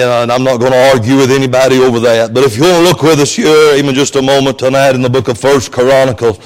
And 0.00 0.32
I'm 0.32 0.44
not 0.44 0.58
going 0.58 0.72
to 0.72 0.90
argue 0.92 1.16
with 1.16 1.30
anybody 1.30 1.78
over 1.78 2.00
that. 2.00 2.32
But 2.32 2.44
if 2.44 2.56
you 2.56 2.62
want 2.62 2.76
to 2.76 2.82
look 2.82 3.02
with 3.02 3.20
us 3.20 3.34
here, 3.34 3.74
even 3.76 3.94
just 3.94 4.16
a 4.16 4.22
moment 4.22 4.58
tonight 4.58 4.94
in 4.94 5.02
the 5.02 5.10
book 5.10 5.28
of 5.28 5.38
First 5.38 5.72
Chronicles, 5.72 6.38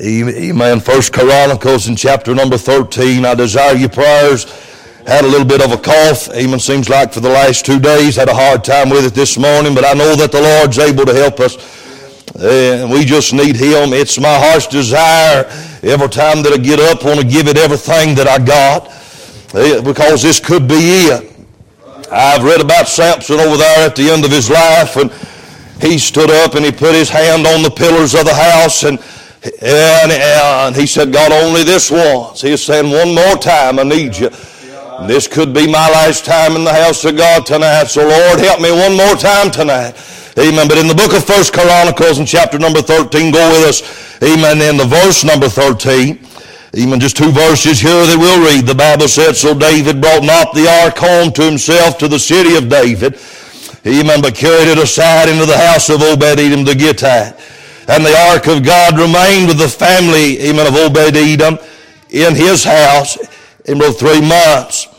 Amen. 0.00 0.78
First 0.78 1.12
Chronicles 1.12 1.88
in 1.88 1.96
chapter 1.96 2.32
number 2.32 2.56
13. 2.56 3.24
I 3.24 3.34
desire 3.34 3.74
your 3.74 3.88
prayers. 3.88 4.44
Had 5.06 5.24
a 5.24 5.28
little 5.28 5.46
bit 5.46 5.60
of 5.60 5.72
a 5.72 5.76
cough. 5.76 6.28
Amen. 6.34 6.60
Seems 6.60 6.88
like 6.88 7.12
for 7.12 7.20
the 7.20 7.28
last 7.28 7.66
two 7.66 7.80
days. 7.80 8.14
Had 8.14 8.28
a 8.28 8.34
hard 8.34 8.62
time 8.62 8.90
with 8.90 9.06
it 9.06 9.14
this 9.14 9.36
morning, 9.36 9.74
but 9.74 9.84
I 9.84 9.94
know 9.94 10.14
that 10.14 10.30
the 10.30 10.40
Lord's 10.40 10.78
able 10.78 11.04
to 11.04 11.14
help 11.14 11.40
us. 11.40 11.56
And 12.40 12.90
we 12.92 13.04
just 13.04 13.32
need 13.32 13.56
Him. 13.56 13.92
It's 13.92 14.20
my 14.20 14.32
heart's 14.32 14.68
desire 14.68 15.46
every 15.82 16.08
time 16.08 16.42
that 16.42 16.52
I 16.52 16.58
get 16.58 16.78
up, 16.78 17.04
I 17.04 17.08
want 17.08 17.20
to 17.20 17.26
give 17.26 17.48
it 17.48 17.56
everything 17.56 18.14
that 18.16 18.28
I 18.28 18.38
got. 18.38 18.92
Eh, 19.54 19.80
because 19.80 20.22
this 20.22 20.38
could 20.40 20.68
be 20.68 21.08
it. 21.08 21.37
I've 22.10 22.44
read 22.44 22.60
about 22.60 22.88
Samson 22.88 23.40
over 23.40 23.56
there 23.56 23.86
at 23.86 23.96
the 23.96 24.10
end 24.10 24.24
of 24.24 24.30
his 24.30 24.50
life, 24.50 24.96
and 24.96 25.12
he 25.80 25.98
stood 25.98 26.30
up 26.30 26.54
and 26.54 26.64
he 26.64 26.72
put 26.72 26.94
his 26.94 27.08
hand 27.08 27.46
on 27.46 27.62
the 27.62 27.70
pillars 27.70 28.14
of 28.14 28.24
the 28.24 28.34
house 28.34 28.82
and 28.84 28.98
and, 29.62 30.10
and 30.10 30.74
he 30.74 30.86
said, 30.86 31.12
God, 31.12 31.30
only 31.30 31.62
this 31.62 31.92
once. 31.92 32.40
He's 32.40 32.60
saying, 32.62 32.90
one 32.90 33.14
more 33.14 33.36
time, 33.36 33.78
I 33.78 33.84
need 33.84 34.16
you. 34.16 34.30
This 35.06 35.28
could 35.28 35.54
be 35.54 35.70
my 35.70 35.88
last 35.90 36.24
time 36.24 36.56
in 36.56 36.64
the 36.64 36.72
house 36.72 37.04
of 37.04 37.16
God 37.16 37.46
tonight. 37.46 37.84
So 37.84 38.02
Lord, 38.02 38.40
help 38.40 38.60
me 38.60 38.72
one 38.72 38.96
more 38.96 39.14
time 39.14 39.52
tonight. 39.52 39.94
Amen. 40.36 40.66
But 40.66 40.78
in 40.78 40.88
the 40.88 40.94
book 40.94 41.14
of 41.14 41.24
First 41.24 41.52
Chronicles 41.52 42.18
in 42.18 42.26
chapter 42.26 42.58
number 42.58 42.82
13, 42.82 43.32
go 43.32 43.48
with 43.50 43.68
us. 43.68 44.22
Amen. 44.22 44.60
In 44.60 44.76
the 44.76 44.84
verse 44.84 45.22
number 45.22 45.48
13. 45.48 46.18
Even 46.74 47.00
just 47.00 47.16
two 47.16 47.30
verses 47.30 47.80
here 47.80 48.04
that 48.04 48.16
we'll 48.18 48.44
read. 48.44 48.66
The 48.66 48.74
Bible 48.74 49.08
said, 49.08 49.32
So 49.36 49.56
David 49.56 50.00
brought 50.00 50.22
not 50.22 50.52
the 50.52 50.68
ark 50.84 50.98
home 50.98 51.32
to 51.32 51.42
himself 51.42 51.96
to 51.98 52.08
the 52.08 52.18
city 52.18 52.56
of 52.56 52.68
David. 52.68 53.18
Amen. 53.86 54.20
But 54.20 54.34
carried 54.34 54.68
it 54.68 54.78
aside 54.78 55.28
into 55.28 55.46
the 55.46 55.56
house 55.56 55.88
of 55.88 56.02
Obed-Edom 56.02 56.64
the 56.64 56.74
Gittite. 56.74 57.32
And 57.88 58.04
the 58.04 58.12
ark 58.28 58.46
of 58.48 58.62
God 58.62 59.00
remained 59.00 59.48
with 59.48 59.56
the 59.56 59.68
family, 59.68 60.36
amen, 60.44 60.66
of 60.68 60.76
Obed-Edom 60.76 61.56
in 62.10 62.34
his 62.36 62.64
house 62.64 63.16
in 63.64 63.80
about 63.80 63.96
three 63.96 64.20
months. 64.20 64.92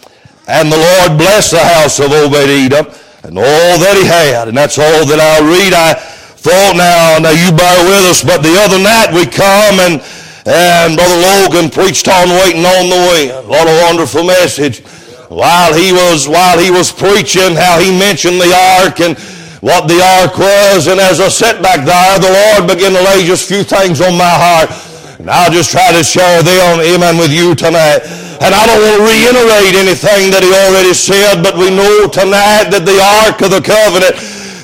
And 0.49 0.71
the 0.71 0.77
Lord 0.77 1.21
blessed 1.21 1.51
the 1.51 1.61
house 1.61 1.99
of 1.99 2.09
Obed-Edom 2.09 2.89
and 3.29 3.37
all 3.37 3.73
that 3.77 3.93
he 3.93 4.09
had. 4.09 4.47
And 4.47 4.57
that's 4.57 4.81
all 4.81 5.05
that 5.05 5.21
I'll 5.21 5.45
read. 5.45 5.69
I 5.77 5.93
thought 5.93 6.73
now, 6.73 7.21
now 7.21 7.35
you 7.35 7.53
bear 7.53 7.77
with 7.85 8.09
us, 8.09 8.23
but 8.25 8.41
the 8.41 8.57
other 8.57 8.81
night 8.81 9.13
we 9.13 9.29
come 9.29 9.77
and, 9.85 10.01
and 10.49 10.97
Brother 10.97 11.21
Logan 11.21 11.69
preached 11.69 12.09
on 12.09 12.25
waiting 12.41 12.65
on 12.65 12.89
the 12.89 12.97
wind. 12.97 13.47
What 13.47 13.69
a 13.69 13.75
wonderful 13.85 14.25
message. 14.25 14.81
While 15.29 15.77
he 15.77 15.93
was, 15.93 16.27
while 16.27 16.57
he 16.57 16.73
was 16.73 16.91
preaching, 16.91 17.53
how 17.53 17.77
he 17.77 17.93
mentioned 17.93 18.41
the 18.41 18.49
ark 18.81 18.97
and 18.97 19.13
what 19.61 19.85
the 19.85 20.01
ark 20.01 20.33
was. 20.41 20.87
And 20.87 20.99
as 20.99 21.21
I 21.21 21.29
sat 21.29 21.61
back 21.61 21.85
there, 21.85 22.17
the 22.17 22.33
Lord 22.33 22.65
began 22.65 22.97
to 22.97 23.03
lay 23.13 23.29
just 23.29 23.45
a 23.45 23.53
few 23.53 23.63
things 23.63 24.01
on 24.01 24.17
my 24.17 24.25
heart. 24.25 24.73
And 25.21 25.29
I'll 25.29 25.53
just 25.53 25.69
try 25.69 25.93
to 25.93 26.03
share 26.03 26.41
them, 26.41 26.81
amen, 26.81 27.21
with 27.21 27.29
you 27.29 27.53
tonight. 27.53 28.01
And 28.41 28.55
I 28.55 28.65
don't 28.65 28.81
want 28.81 28.95
to 28.97 29.05
reiterate 29.05 29.75
anything 29.77 30.31
that 30.31 30.41
he 30.41 30.49
already 30.49 30.97
said, 30.97 31.43
but 31.43 31.59
we 31.59 31.69
know 31.69 32.07
tonight 32.07 32.71
that 32.71 32.87
the 32.87 32.97
Ark 33.27 33.37
of 33.43 33.51
the 33.51 33.59
Covenant, 33.61 34.15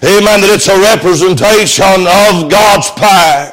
amen, 0.03 0.43
that 0.43 0.51
it's 0.51 0.67
a 0.67 0.75
representation 0.75 2.03
of 2.27 2.51
God's 2.51 2.91
power. 2.97 3.51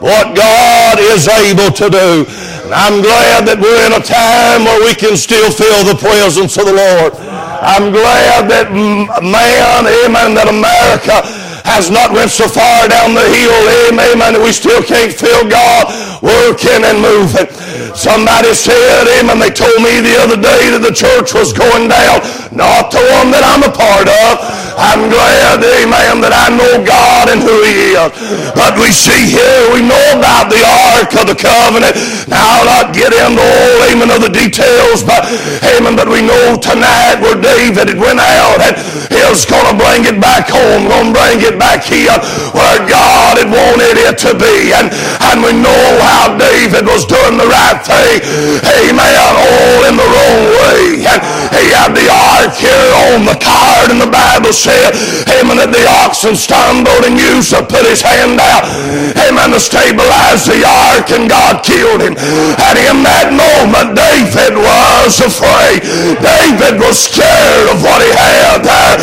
What 0.00 0.34
God 0.34 0.98
is 0.98 1.28
able 1.28 1.70
to 1.70 1.86
do. 1.86 2.26
And 2.66 2.74
I'm 2.74 3.02
glad 3.02 3.46
that 3.46 3.58
we're 3.60 3.82
in 3.86 3.94
a 3.94 4.02
time 4.02 4.66
where 4.66 4.82
we 4.82 4.94
can 4.94 5.14
still 5.14 5.50
feel 5.50 5.86
the 5.86 5.98
presence 5.98 6.56
of 6.58 6.66
the 6.66 6.74
Lord. 6.74 7.14
I'm 7.62 7.94
glad 7.94 8.50
that 8.50 8.74
man, 8.74 9.82
amen, 9.86 10.34
that 10.34 10.50
America 10.50 11.22
has 11.62 11.94
not 11.94 12.10
went 12.10 12.34
so 12.34 12.50
far 12.50 12.90
down 12.90 13.14
the 13.14 13.22
hill, 13.22 13.62
amen, 13.86 14.18
that 14.18 14.42
we 14.42 14.50
still 14.50 14.82
can't 14.82 15.14
feel 15.14 15.46
God 15.46 15.86
working 16.18 16.82
and 16.82 16.98
moving. 16.98 17.46
Somebody 17.94 18.50
said, 18.58 19.06
amen, 19.22 19.38
they 19.38 19.54
told 19.54 19.78
me 19.78 20.02
the 20.02 20.18
other 20.18 20.38
day 20.38 20.74
that 20.74 20.82
the 20.82 20.94
church 20.94 21.30
was 21.34 21.54
going 21.54 21.86
down, 21.86 22.18
not 22.50 22.90
the 22.90 23.02
one 23.14 23.30
that 23.30 23.46
I'm 23.46 23.62
a 23.62 23.70
part 23.70 24.10
of. 24.10 24.61
I'm 24.76 25.08
glad, 25.12 25.60
amen, 25.60 26.24
that 26.24 26.32
I 26.32 26.48
know 26.52 26.80
God 26.84 27.28
and 27.28 27.40
who 27.44 27.56
He 27.64 27.92
is. 27.92 28.10
But 28.56 28.76
we 28.80 28.88
see 28.92 29.36
here, 29.36 29.68
we 29.72 29.84
know 29.84 30.00
about 30.16 30.48
the 30.48 30.60
Ark 30.94 31.12
of 31.16 31.26
the 31.28 31.38
Covenant. 31.38 31.94
Now, 32.28 32.40
I'll 32.40 32.68
not 32.68 32.86
get 32.96 33.12
into 33.12 33.42
all, 33.42 33.78
amen, 33.88 34.08
of 34.08 34.24
the 34.24 34.32
details, 34.32 35.04
but, 35.04 35.28
amen, 35.76 35.96
but 35.96 36.08
we 36.08 36.24
know 36.24 36.56
tonight 36.56 37.20
where 37.20 37.36
David 37.36 37.98
went 38.00 38.20
out 38.20 38.60
and 38.64 38.74
He's 39.12 39.44
going 39.48 39.64
to 39.64 39.76
bring 39.76 40.04
it 40.04 40.20
back 40.20 40.48
home, 40.48 40.88
going 40.88 41.12
to 41.12 41.16
bring 41.16 41.40
it 41.40 41.56
back 41.56 41.84
here 41.84 42.12
where 42.52 42.78
God 42.84 43.40
had 43.40 43.48
wanted 43.48 43.96
it 43.96 44.16
to 44.28 44.36
be. 44.36 44.72
And, 44.76 44.92
and 45.32 45.40
we 45.40 45.56
know 45.56 45.84
how 46.04 46.36
David 46.36 46.84
was 46.84 47.08
doing 47.08 47.40
the 47.40 47.48
right 47.48 47.80
thing, 47.80 48.20
amen, 48.64 49.14
all 49.36 49.80
in 49.88 49.96
the 49.96 50.04
wrong 50.04 50.40
way. 50.52 51.04
And 51.04 51.20
he 51.56 51.72
had 51.72 51.96
the 51.96 52.08
ark 52.08 52.52
here 52.56 52.88
on 53.12 53.24
the 53.24 53.36
card, 53.40 53.92
and 53.92 54.00
the 54.00 54.10
Bible 54.10 54.52
said, 54.62 54.94
amen, 55.42 55.58
that 55.58 55.74
the 55.74 55.82
oxen 56.06 56.38
stumbled 56.38 57.02
and 57.02 57.18
to 57.50 57.66
put 57.66 57.82
his 57.82 57.98
hand 57.98 58.38
out, 58.38 58.62
amen, 59.26 59.50
to 59.50 59.58
stabilize 59.58 60.46
the 60.46 60.62
ark, 60.62 61.10
and 61.10 61.26
God 61.26 61.66
killed 61.66 61.98
him. 61.98 62.14
In 62.82 62.91
that 63.04 63.30
moment, 63.34 63.94
David 63.98 64.58
was 64.58 65.20
afraid. 65.20 65.82
David 66.18 66.80
was 66.80 66.98
scared 66.98 67.66
of 67.72 67.82
what 67.82 68.00
he 68.02 68.10
had 68.10 68.62
there 68.62 68.96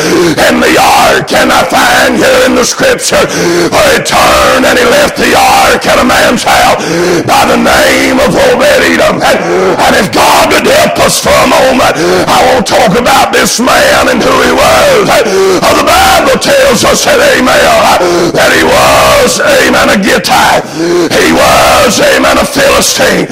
in 0.50 0.60
the 0.64 0.74
ark. 0.80 1.30
And 1.34 1.52
I 1.52 1.64
find 1.68 2.18
here 2.18 2.42
in 2.48 2.56
the 2.56 2.66
scripture 2.66 3.22
where 3.70 3.90
he 3.96 4.00
turned 4.04 4.64
and 4.66 4.76
he 4.78 4.86
left 4.88 5.16
the 5.20 5.32
ark 5.36 5.84
at 5.86 5.98
a 6.00 6.08
man's 6.08 6.44
house 6.44 6.82
by 7.26 7.44
the 7.50 7.60
name 7.60 8.18
of 8.24 8.32
Obed-Edom. 8.34 9.22
And, 9.22 9.38
and 9.78 9.94
if 10.00 10.12
God 10.12 10.52
would 10.54 10.68
help 10.68 10.98
us 11.04 11.20
for 11.22 11.34
a 11.34 11.48
moment, 11.50 11.96
I 12.28 12.38
won't 12.52 12.68
talk 12.68 12.94
about 12.98 13.32
this 13.36 13.60
man 13.60 14.12
and 14.12 14.20
who 14.22 14.36
he 14.44 14.54
was. 14.54 15.06
Uh, 15.10 15.74
the 15.76 15.86
Bible 15.88 16.38
tells 16.40 16.84
us 16.86 17.06
that, 17.06 17.20
amen, 17.38 18.34
that 18.36 18.52
he 18.56 18.64
was, 18.66 19.40
amen, 19.40 19.88
a 19.94 19.98
Gittite. 20.00 20.66
He 21.12 21.30
was, 21.36 22.00
amen, 22.00 22.38
a 22.40 22.46
Philistine. 22.46 23.28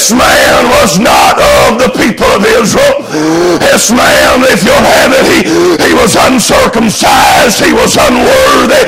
This 0.00 0.16
man 0.16 0.64
was 0.80 0.96
not 0.96 1.36
of 1.36 1.76
the 1.76 1.92
people 1.92 2.24
of 2.32 2.40
Israel. 2.40 3.04
This 3.60 3.92
man, 3.92 4.40
if 4.48 4.64
you'll 4.64 4.88
have 4.96 5.12
it, 5.12 5.28
he, 5.28 5.40
he 5.76 5.92
was 5.92 6.16
uncircumcised. 6.16 7.60
He 7.60 7.76
was 7.76 8.00
unworthy. 8.00 8.80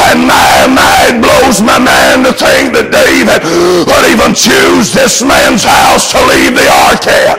And 0.00 0.24
my, 0.24 1.12
it 1.12 1.20
blows 1.20 1.60
my 1.60 1.76
mind 1.76 2.24
to 2.24 2.32
think 2.32 2.72
that 2.72 2.88
David 2.88 3.44
would 3.84 4.06
even 4.08 4.32
choose 4.32 4.96
this 4.96 5.20
man's 5.20 5.60
house 5.60 6.08
to 6.16 6.24
leave 6.24 6.56
the 6.56 6.64
ark 6.88 7.04
at. 7.04 7.36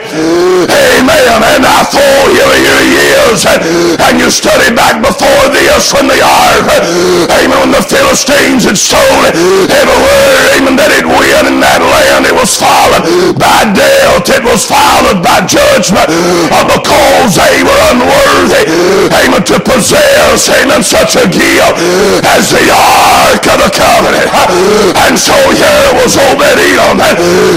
Amen. 0.70 1.42
And 1.58 1.66
I 1.66 1.90
here, 1.90 2.54
here 2.54 2.82
he 2.86 3.02
is. 3.34 3.42
And, 3.50 3.60
and 3.98 4.14
you 4.22 4.30
study 4.30 4.70
back 4.70 5.02
before 5.02 5.44
this 5.50 5.90
when 5.90 6.06
the 6.06 6.22
ark, 6.22 6.70
amen, 7.34 7.58
when 7.66 7.72
the 7.74 7.82
Philistines 7.82 8.62
had 8.62 8.78
stolen 8.78 9.34
everywhere, 9.74 10.38
amen, 10.54 10.78
that 10.78 10.94
it 10.94 11.02
went 11.02 11.50
in 11.50 11.58
that 11.58 11.82
land, 11.82 12.30
it 12.30 12.36
was 12.38 12.54
followed 12.54 12.97
by 13.38 13.70
death. 13.74 14.26
It 14.28 14.44
was 14.44 14.66
followed 14.66 15.22
by 15.22 15.46
judgment 15.46 16.08
uh, 16.52 16.64
because 16.68 17.38
they 17.38 17.62
were 17.64 17.82
unworthy, 17.94 18.64
amen, 19.14 19.42
to 19.50 19.58
possess, 19.62 20.50
amen, 20.50 20.82
such 20.82 21.16
a 21.16 21.26
gift 21.26 21.76
as 22.26 22.50
the 22.50 22.64
Ark 22.70 23.44
of 23.46 23.58
the 23.62 23.70
Covenant. 23.72 24.28
Uh, 24.30 25.06
and 25.08 25.14
so 25.18 25.34
here 25.54 25.90
was 26.02 26.18
Obed-Edom. 26.18 26.98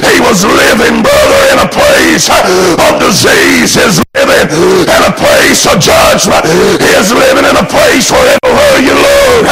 He 0.05 0.17
was 0.21 0.45
living, 0.45 1.01
brother, 1.01 1.41
in 1.53 1.57
a 1.59 1.69
place 1.69 2.29
uh, 2.29 2.85
of 2.87 3.01
disease. 3.01 3.73
His 3.75 4.01
living 4.15 4.47
in 4.85 5.01
a 5.07 5.13
place 5.15 5.65
of 5.65 5.79
judgment. 5.81 6.43
He 6.79 6.91
is 6.99 7.11
living 7.11 7.45
in 7.47 7.55
a 7.57 7.65
place 7.67 8.11
where 8.11 8.37
everywhere 8.43 8.77
you 8.83 8.95
look, 8.95 9.47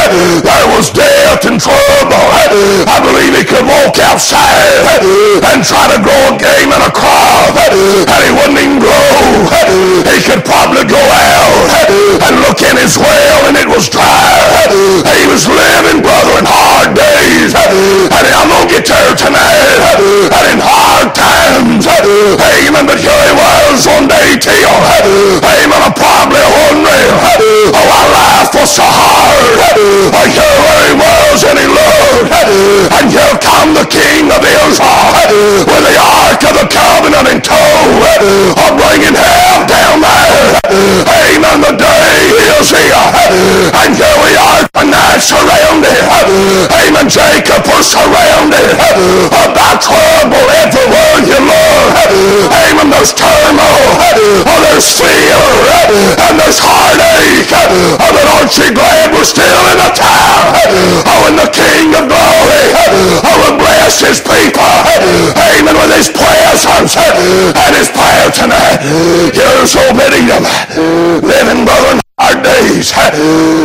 there 0.46 0.68
was 0.76 0.90
death 0.94 1.46
and 1.46 1.60
trouble. 1.60 1.79
Walk 3.80 3.96
outside 4.12 4.76
and 5.52 5.64
try 5.64 5.86
to 5.88 6.00
grow 6.04 6.22
a 6.32 6.36
game 6.36 6.72
and 6.72 6.84
a 6.84 6.92
crop, 6.92 7.56
and 7.56 8.20
he 8.20 8.32
wouldn't 8.36 8.60
even 8.60 8.80
grow. 8.80 9.08
He 10.04 10.20
could 10.28 10.44
probably 10.44 10.84
go 10.84 11.00
out 11.00 11.88
and 12.28 12.34
look 12.44 12.60
in 12.60 12.76
his 12.76 12.98
well, 13.00 13.40
and 13.48 13.56
it 13.56 13.68
was 13.68 13.88
dry. 13.88 14.68
He 14.70 15.26
was 15.32 15.48
living, 15.48 16.04
brother, 16.04 16.40
in 16.40 16.48
hard 16.48 16.96
days. 16.96 17.56
And 17.56 18.26
I'm 18.36 18.50
going 18.52 18.68
to 18.68 18.74
get 18.74 18.86
there 18.90 19.16
tonight. 19.16 19.80
And 20.28 20.46
in 20.52 20.60
hard 20.60 21.16
times. 21.16 21.88
Amen. 21.88 22.84
But 22.86 23.00
here 23.00 23.16
he 23.16 23.34
was 23.36 23.88
one 23.88 24.08
day 24.08 24.36
till. 24.40 24.76
Amen. 25.44 25.80
I'm 25.80 25.96
probably 25.96 26.44
wondering. 26.44 27.12
Oh, 27.72 27.96
our 27.96 28.08
life 28.12 28.52
was 28.56 28.70
so 28.76 28.84
hard. 28.84 29.78
Here 29.80 30.84
he 30.84 30.94
was 30.96 31.40
and 31.48 31.58
he 31.60 31.68
looked. 31.68 32.32
And 33.00 33.06
here 33.12 33.36
from 33.70 33.86
the 33.86 33.90
king 33.90 34.26
of 34.34 34.42
Israel, 34.42 35.62
with 35.62 35.84
the 35.86 35.98
ark 36.02 36.42
of 36.42 36.58
the 36.58 36.66
covenant 36.74 37.30
in 37.30 37.40
tow 37.42 37.54
are 38.58 38.74
bringing 38.74 39.14
hell 39.14 39.62
down 39.70 40.02
there. 40.02 40.58
Amen. 41.06 41.62
The 41.62 41.78
day 41.78 42.34
is 42.58 42.70
here. 42.74 43.06
And 43.78 43.94
here 43.94 44.18
we 44.26 44.34
are 44.42 44.66
tonight. 44.74 45.09
Jacob 47.10 47.66
were 47.66 47.82
surrounded 47.82 48.78
by 49.34 49.72
trouble 49.82 50.46
everywhere 50.62 51.18
you 51.26 51.40
look. 51.42 51.90
Amen. 52.54 52.88
There's 52.94 53.14
turmoil. 53.18 53.98
Oh, 54.46 54.60
there's 54.70 54.88
fear. 54.94 55.42
And 56.22 56.38
there's 56.38 56.62
heartache. 56.62 57.50
Oh, 57.50 57.98
but 57.98 58.26
aren't 58.30 58.54
you 58.62 58.70
glad 58.78 59.10
we're 59.10 59.26
still 59.26 59.64
in 59.74 59.78
the 59.82 59.92
town? 59.98 60.54
Oh, 61.10 61.28
and 61.28 61.38
the 61.42 61.50
King 61.50 61.98
of 61.98 62.06
glory. 62.06 62.66
Oh, 63.26 63.36
will 63.42 63.58
bless 63.58 64.06
his 64.06 64.22
people. 64.22 64.70
Amen. 65.34 65.76
With 65.76 65.94
his 65.98 66.14
presence 66.14 66.94
and 66.94 67.74
his 67.74 67.90
power 67.90 68.30
tonight. 68.30 68.86
Here's 69.34 69.74
Obed-Edom. 69.76 70.46
Living, 71.26 71.66
brother, 71.66 72.00
hard 72.30 72.46
days, 72.46 72.94
eh? 72.94 73.10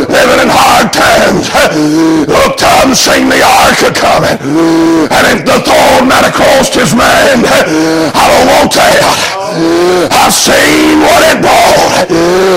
living 0.09 0.41
in 0.41 0.49
hard 0.49 0.89
times. 0.89 1.45
Eh? 1.53 2.25
Look, 2.25 2.57
Tom 2.57 2.95
seen 2.97 3.29
the 3.29 3.41
ark 3.45 3.77
a 3.85 3.91
coming, 3.93 4.37
and 5.05 5.25
if 5.33 5.45
the 5.45 5.57
thorn 5.61 6.09
have 6.09 6.33
crossed 6.33 6.73
his 6.73 6.93
mind, 6.97 7.45
eh? 7.45 8.09
I 8.09 8.23
don't 8.25 8.47
want 8.49 8.73
that. 8.73 9.35
I've 10.09 10.33
seen 10.33 10.99
what 11.05 11.21
it 11.29 11.39
brought. 11.45 12.09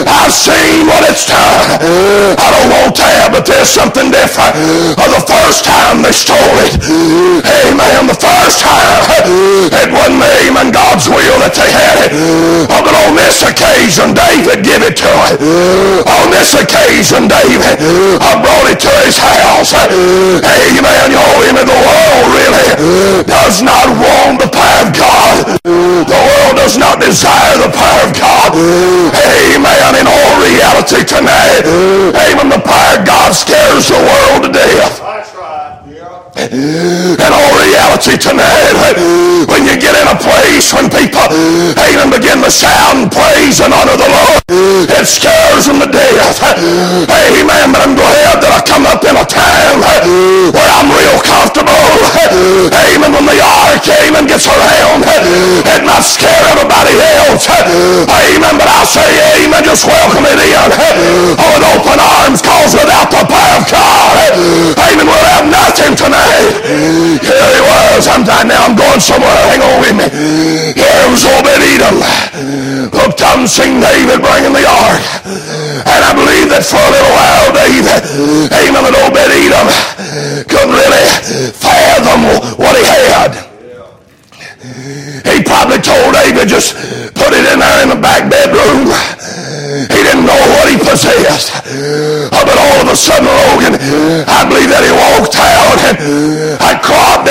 I've 0.09 0.33
seen 0.33 0.89
what 0.89 1.05
it's 1.05 1.29
done. 1.29 1.77
I 1.77 2.47
don't 2.57 2.71
want 2.73 2.97
that, 2.97 3.27
but 3.39 3.47
there's 3.47 3.71
something 3.71 4.11
different. 4.11 4.51
Of 4.99 5.09
the 5.15 5.23
first 5.23 5.63
time 5.63 6.03
they 6.03 6.11
stole 6.11 6.59
it. 6.67 6.75
Amen. 6.91 8.11
The 8.11 8.19
first 8.19 8.67
time 8.67 8.99
it 9.71 9.95
wasn't 9.95 10.27
amen 10.43 10.75
God's 10.75 11.07
will 11.07 11.39
that 11.47 11.55
they 11.55 11.71
had 11.71 12.03
it. 12.03 12.19
Oh, 12.67 12.83
but 12.83 12.99
on 13.07 13.15
this 13.15 13.47
occasion, 13.47 14.11
David 14.19 14.67
give 14.67 14.83
it 14.83 14.99
to 14.99 15.13
it. 15.31 15.39
On 16.03 16.27
this 16.35 16.51
occasion, 16.59 17.31
David 17.31 17.79
I 18.19 18.43
brought 18.43 18.67
it 18.75 18.83
to 18.83 18.93
his 19.07 19.15
house. 19.15 19.71
Amen. 19.71 21.15
Know, 21.15 21.31
him 21.47 21.63
the 21.63 21.79
world 21.79 22.27
really 22.35 23.23
does 23.23 23.63
not 23.63 23.87
want 24.03 24.43
the 24.43 24.51
power 24.51 24.83
of 24.83 24.91
God. 24.99 25.63
The 25.63 26.21
world 26.27 26.59
does 26.59 26.75
not 26.75 26.89
not 26.89 27.05
desire 27.05 27.57
the 27.61 27.69
power 27.69 28.01
of 28.09 28.13
God. 28.17 28.57
Amen. 28.57 29.93
In 30.01 30.07
all 30.09 30.33
reality 30.41 31.05
tonight, 31.05 31.69
amen, 31.69 32.49
the 32.49 32.63
power 32.65 32.97
of 32.97 33.05
God 33.05 33.28
scares 33.35 33.89
the 33.89 33.99
world 33.99 34.45
to 34.45 34.51
death. 34.53 35.03
In 36.39 37.31
all 37.35 37.53
reality 37.59 38.15
tonight, 38.15 38.75
when 39.51 39.67
you 39.67 39.75
get 39.75 39.91
in 39.99 40.07
a 40.07 40.15
place 40.23 40.71
when 40.73 40.87
people 40.87 41.27
even 41.91 42.15
begin 42.15 42.39
to 42.47 42.51
shout 42.51 42.95
and 42.95 43.11
praise 43.11 43.59
and 43.59 43.75
honor 43.75 43.99
the 43.99 44.07
Lord, 44.07 44.39
it 44.87 45.07
scares 45.07 45.67
them 45.67 45.83
to 45.83 45.89
death. 45.91 46.39
Amen. 46.63 47.73
But 47.75 47.83
I'm 47.83 47.99
glad 47.99 48.39
that 48.39 48.53
I 48.55 48.61
come 48.63 48.87
up 48.87 49.03
in 49.03 49.19
a 49.19 49.27
time 49.27 49.83
where 49.83 49.99
I'm 49.99 50.07
real 50.07 50.38
comfortable. 51.49 51.89
Amen. 52.69 53.11
When 53.13 53.25
the 53.25 53.41
ark, 53.41 53.85
amen, 53.89 54.29
gets 54.29 54.47
around, 54.47 55.05
it 55.65 55.83
might 55.85 56.05
scare 56.05 56.45
everybody 56.53 56.93
else. 57.25 57.49
Amen. 57.49 58.55
But 58.61 58.69
I 58.69 58.85
say, 58.85 59.09
amen, 59.45 59.65
just 59.65 59.89
welcome 59.89 60.25
it 60.29 60.37
in. 60.37 60.69
Oh, 61.41 61.49
with 61.57 61.65
open 61.73 61.99
arms, 61.99 62.45
cause 62.45 62.77
without 62.77 63.09
the 63.09 63.25
power 63.25 63.57
of 63.57 63.65
God, 63.73 64.37
amen, 64.77 65.07
we'll 65.09 65.29
have 65.33 65.49
nothing 65.49 65.97
tonight. 65.97 66.53
Here 67.25 67.49
he 67.57 67.63
was. 67.65 68.09
I'm 68.09 68.25
dying 68.25 68.49
now. 68.49 68.69
I'm 68.69 68.77
going 68.77 69.01
somewhere. 69.01 69.33
Hang 69.49 69.63
on 69.65 69.81
with 69.81 69.97
me. 69.97 70.07
Here 70.77 71.07
was 71.09 71.25
Obed-Edom. 71.25 71.97
Looked 72.93 73.23
up 73.25 73.41
and 73.41 73.49
seen 73.49 73.81
David 73.81 74.21
bringing 74.21 74.53
the 74.53 74.65
ark. 74.69 75.01
And 75.89 76.01
I 76.05 76.13
believe 76.13 76.53
that 76.53 76.65
for 76.65 76.81
a 76.81 76.91
little 76.93 77.15
while, 77.17 77.49
David, 77.57 78.01
amen, 78.53 78.85
and 78.85 78.97
Obed-Edom 79.09 79.67
couldn't 80.49 80.75
really 80.75 81.07
fathom 81.53 82.21
what 82.59 82.75
he 82.77 82.85
had. 82.85 83.49
He 84.59 85.43
probably 85.47 85.79
told 85.79 86.15
David, 86.19 86.49
just 86.51 86.75
put 87.15 87.31
it 87.31 87.47
in 87.47 87.59
there 87.63 87.79
in 87.83 87.89
the 87.95 88.01
back 88.01 88.27
bedroom. 88.27 88.91
He 89.87 90.01
didn't 90.03 90.27
know 90.27 90.43
what 90.59 90.67
he 90.67 90.77
possessed. 90.79 91.55
But 92.31 92.57
all 92.59 92.79
of 92.83 92.89
a 92.91 92.97
sudden, 92.99 93.31
Logan, 93.31 93.79
I 94.27 94.43
believe 94.51 94.71
that 94.75 94.83
he 94.83 94.91
walked 94.91 95.39
out 95.39 95.79
and 95.87 96.68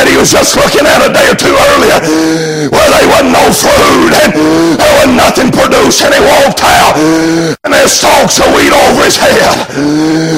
that 0.07 0.15
he 0.15 0.19
was 0.23 0.31
just 0.31 0.55
looking 0.55 0.87
at 0.87 1.03
a 1.03 1.11
day 1.11 1.27
or 1.27 1.35
two 1.35 1.51
earlier 1.51 1.99
where 2.71 2.89
there 2.95 3.07
wasn't 3.11 3.35
no 3.35 3.43
food 3.51 4.11
and 4.23 4.31
there 4.79 4.93
wasn't 5.03 5.19
nothing 5.19 5.49
produced 5.51 5.99
and 6.07 6.15
he 6.15 6.21
walked 6.23 6.63
out 6.63 6.95
and 7.67 7.75
there's 7.75 7.91
stalks 7.91 8.39
of 8.39 8.47
wheat 8.55 8.71
over 8.71 9.03
his 9.03 9.19
head. 9.19 9.35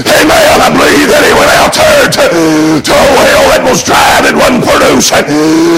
Amen. 0.09 0.57
I 0.57 0.69
believe 0.73 1.07
that 1.13 1.21
he 1.21 1.33
went 1.37 1.53
out 1.61 1.73
there 1.77 2.09
to, 2.17 2.23
to 2.81 2.93
a 2.97 3.05
well 3.13 3.45
that 3.53 3.61
was 3.61 3.85
dry 3.85 4.25
that 4.25 4.33
wasn't 4.33 4.65
producing 4.65 5.29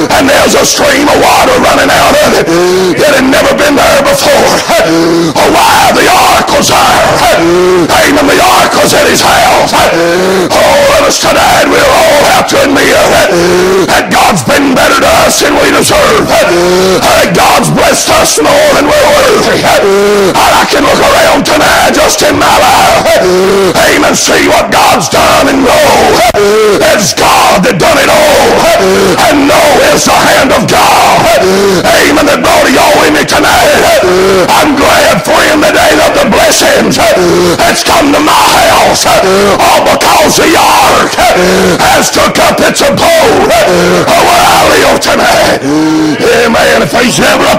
and 0.08 0.24
there's 0.24 0.56
a 0.56 0.64
stream 0.64 1.12
of 1.12 1.20
water 1.20 1.56
running 1.60 1.92
out 1.92 2.16
of 2.16 2.32
it 2.40 2.48
that 2.96 3.12
had 3.12 3.28
never 3.28 3.52
been 3.60 3.76
there 3.76 4.02
before. 4.08 4.56
Oh, 5.36 5.50
why 5.52 5.92
the 5.92 6.08
ark 6.08 6.48
was 6.56 6.72
there. 6.72 7.12
Amen. 7.92 8.24
The 8.24 8.40
ark 8.40 8.72
was 8.80 8.96
at 8.96 9.04
his 9.12 9.20
house. 9.20 9.76
Oh, 9.76 10.48
all 10.48 10.90
of 10.96 11.12
us 11.12 11.20
tonight 11.20 11.68
will 11.68 11.92
all 11.92 12.24
have 12.32 12.48
to 12.56 12.58
admit 12.64 13.81
God's 13.88 14.44
been 14.44 14.76
better 14.76 15.00
to 15.02 15.12
us 15.26 15.42
than 15.42 15.54
we 15.58 15.68
deserve. 15.74 16.28
That 16.28 17.34
God's 17.34 17.70
blessed 17.74 18.10
us 18.14 18.38
more 18.38 18.70
than 18.78 18.86
we're 18.86 19.41
I 19.42 20.64
can 20.70 20.86
look 20.86 21.02
around 21.02 21.42
tonight 21.46 21.98
just 21.98 22.22
in 22.22 22.38
my 22.38 22.54
life. 22.62 23.26
Amen. 23.74 24.14
See 24.14 24.46
what 24.48 24.70
God's 24.70 25.10
done 25.10 25.50
and 25.50 25.66
know 25.66 25.90
it's 26.94 27.18
God 27.18 27.66
that 27.66 27.82
done 27.82 27.98
it 27.98 28.10
all. 28.12 28.50
And 29.26 29.50
know 29.50 29.68
it's 29.90 30.06
the 30.06 30.14
hand 30.14 30.54
of 30.54 30.70
God. 30.70 31.42
Amen. 31.42 32.26
That 32.30 32.46
brought 32.46 32.70
y'all 32.70 32.94
with 33.02 33.18
me 33.18 33.24
tonight. 33.26 33.82
I'm 34.54 34.78
glad 34.78 35.26
for 35.26 35.40
him 35.50 35.66
today 35.66 35.98
of 36.06 36.14
the 36.14 36.28
blessings 36.30 37.02
that's 37.58 37.82
come 37.82 38.14
to 38.14 38.22
my 38.22 38.46
house 38.78 39.10
all 39.10 39.82
because 39.90 40.38
the 40.38 40.54
ark 40.54 41.12
has 41.82 42.14
took 42.14 42.38
up 42.46 42.62
its 42.62 42.86
abode 42.86 43.50
where 43.50 44.46
I 44.46 44.62
live 44.70 45.02
tonight. 45.02 45.66
Amen. 45.66 46.86
If 46.86 46.94
there's 46.94 47.18
ever 47.18 47.50
a 47.50 47.58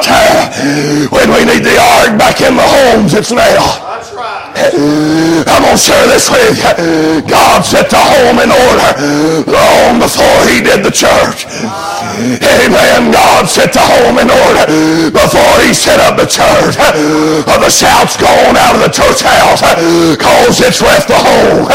when 1.10 1.28
we 1.32 1.42
need 1.44 1.64
the 1.64 1.71
ark 1.78 2.18
back 2.18 2.40
in 2.40 2.56
the 2.56 2.62
homes, 2.62 3.14
it's 3.14 3.32
now. 3.32 3.92
I'm 4.54 5.62
going 5.64 5.76
to 5.76 5.80
share 5.80 6.06
this 6.08 6.28
with 6.28 6.60
you. 6.60 7.22
God 7.24 7.64
set 7.64 7.88
the 7.88 7.96
home 7.96 8.38
in 8.44 8.50
order 8.52 8.90
long 9.48 9.98
before 9.98 10.38
he 10.48 10.60
did 10.60 10.84
the 10.84 10.92
church. 10.92 11.48
Amen. 12.20 13.10
God 13.10 13.48
set 13.48 13.72
the 13.72 13.80
home 13.80 14.20
in 14.20 14.28
order 14.28 14.64
before 15.10 15.56
he 15.64 15.72
set 15.72 16.00
up 16.04 16.20
the 16.20 16.28
church. 16.28 16.76
The 16.76 17.70
shout's 17.70 18.18
gone 18.18 18.58
out 18.58 18.74
of 18.74 18.82
the 18.82 18.90
church 18.92 19.22
house 19.22 19.62
cause 20.18 20.58
it's 20.60 20.82
left 20.82 21.08
the 21.08 21.16
home. 21.16 21.70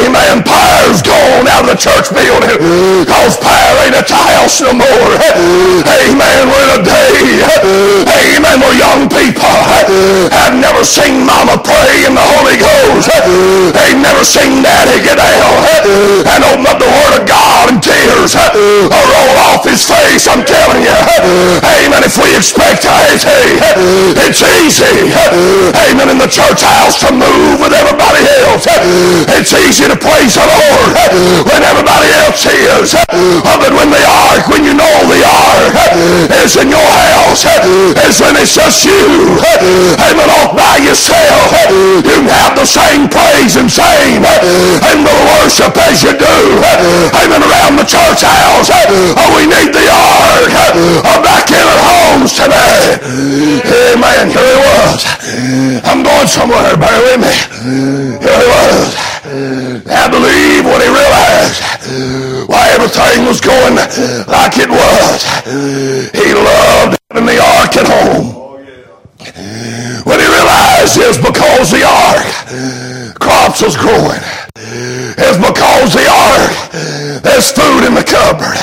Amen. 0.00 0.42
Fire's 0.42 1.04
gone 1.04 1.46
out 1.46 1.68
of 1.68 1.76
the 1.76 1.78
church 1.78 2.08
building 2.10 2.58
cause 3.06 3.36
fire 3.36 3.76
ain't 3.84 3.94
at 3.94 4.08
the 4.08 4.16
house 4.16 4.60
no 4.64 4.72
more. 4.72 5.10
Amen. 5.84 6.48
We're 6.48 6.64
in 6.64 6.80
a 6.80 6.82
day. 6.82 7.44
Amen. 8.08 8.56
Where 8.58 8.76
young 8.76 9.04
people 9.12 9.52
have 10.32 10.56
never 10.56 10.82
seen 10.82 11.24
mama 11.28 11.60
pray 11.60 11.91
in 12.06 12.16
the 12.16 12.24
Holy 12.24 12.56
Ghost. 12.56 13.12
They've 13.76 14.00
never 14.00 14.24
seen 14.24 14.64
daddy 14.64 15.04
get 15.04 15.20
down 15.20 15.52
and 16.26 16.40
open 16.48 16.64
up 16.64 16.78
the 16.80 16.88
word 16.88 17.14
of 17.20 17.24
God 17.28 17.68
and 17.70 17.78
tears 17.82 18.32
roll 19.12 19.36
off 19.52 19.62
his 19.64 19.82
face, 19.84 20.26
I'm 20.28 20.44
telling 20.44 20.82
you. 20.82 20.96
Amen. 21.62 22.02
If 22.02 22.16
we 22.18 22.28
expect 22.34 22.84
piety, 22.84 23.60
it's 24.24 24.42
easy. 24.42 25.12
Amen. 25.88 26.08
In 26.12 26.18
the 26.18 26.28
church 26.28 26.62
house 26.62 27.00
to 27.04 27.12
move 27.12 27.60
with 27.60 27.72
everybody 27.72 28.22
else. 28.44 28.66
It's 29.36 29.52
easy 29.54 29.86
to 29.88 29.96
praise 29.96 30.34
the 30.34 30.46
Lord 30.48 30.90
when 31.46 31.62
everybody 31.62 32.08
else 32.26 32.44
is. 32.46 32.96
But 33.44 33.72
when 33.72 33.88
the 33.90 34.02
ark, 34.28 34.48
when 34.48 34.64
you 34.64 34.74
know 34.74 34.96
the 35.08 35.22
ark 35.24 35.72
is 36.42 36.56
in 36.56 36.68
your 36.68 36.81
is 38.08 38.16
when 38.24 38.40
it's 38.40 38.56
just 38.56 38.88
you. 38.88 39.36
Amen. 40.00 40.28
Off 40.40 40.56
by 40.56 40.80
yourself. 40.80 41.52
You 41.68 42.24
have 42.32 42.56
the 42.56 42.64
same 42.64 43.12
praise 43.12 43.60
and 43.60 43.68
same 43.68 44.24
and 44.24 44.98
the 45.04 45.16
worship 45.36 45.76
as 45.76 46.00
you 46.00 46.16
do. 46.16 46.36
Amen. 47.20 47.42
Around 47.44 47.76
the 47.76 47.84
church 47.84 48.24
house. 48.24 48.70
Oh, 48.72 49.28
we 49.36 49.42
we 49.42 49.48
need 49.48 49.74
the 49.74 49.86
ark 49.90 51.22
back 51.22 51.50
in 51.50 51.66
our 51.66 51.82
homes 51.82 52.32
today. 52.32 52.94
Amen. 53.02 54.30
Here 54.30 54.38
he 54.38 54.58
was. 54.62 55.82
I'm 55.84 56.02
going 56.02 56.28
somewhere. 56.28 56.76
Bear 56.76 56.98
with 57.02 57.20
me. 57.20 57.34
Here 58.22 58.38
he 58.38 58.46
was. 58.46 59.11
I 59.24 60.08
believe 60.10 60.64
when 60.66 60.80
he 60.82 60.90
realized 60.90 61.62
why 62.50 62.74
everything 62.74 63.24
was 63.24 63.40
going 63.40 63.76
like 64.26 64.58
it 64.58 64.68
was. 64.68 65.22
He 66.10 66.34
loved 66.34 66.98
having 67.10 67.26
the 67.26 67.38
ark 67.38 67.76
at 67.78 67.86
home. 67.86 68.42
When 70.02 70.18
he 70.18 70.26
realized 70.26 70.98
it 70.98 71.06
was 71.06 71.18
because 71.18 71.70
the 71.70 71.86
ark 71.86 73.14
crops 73.20 73.62
was 73.62 73.76
growing. 73.76 74.18
It's 74.56 75.38
because 75.38 75.92
the 75.94 76.08
ark, 76.10 77.22
there's 77.22 77.52
food 77.52 77.86
in 77.86 77.94
the 77.94 78.02
cupboard. 78.02 78.58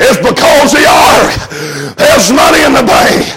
It's 0.00 0.16
because 0.24 0.72
the 0.72 0.88
ark, 0.88 1.36
has 2.00 2.32
money 2.32 2.64
in 2.64 2.72
the 2.72 2.80
bank. 2.80 3.28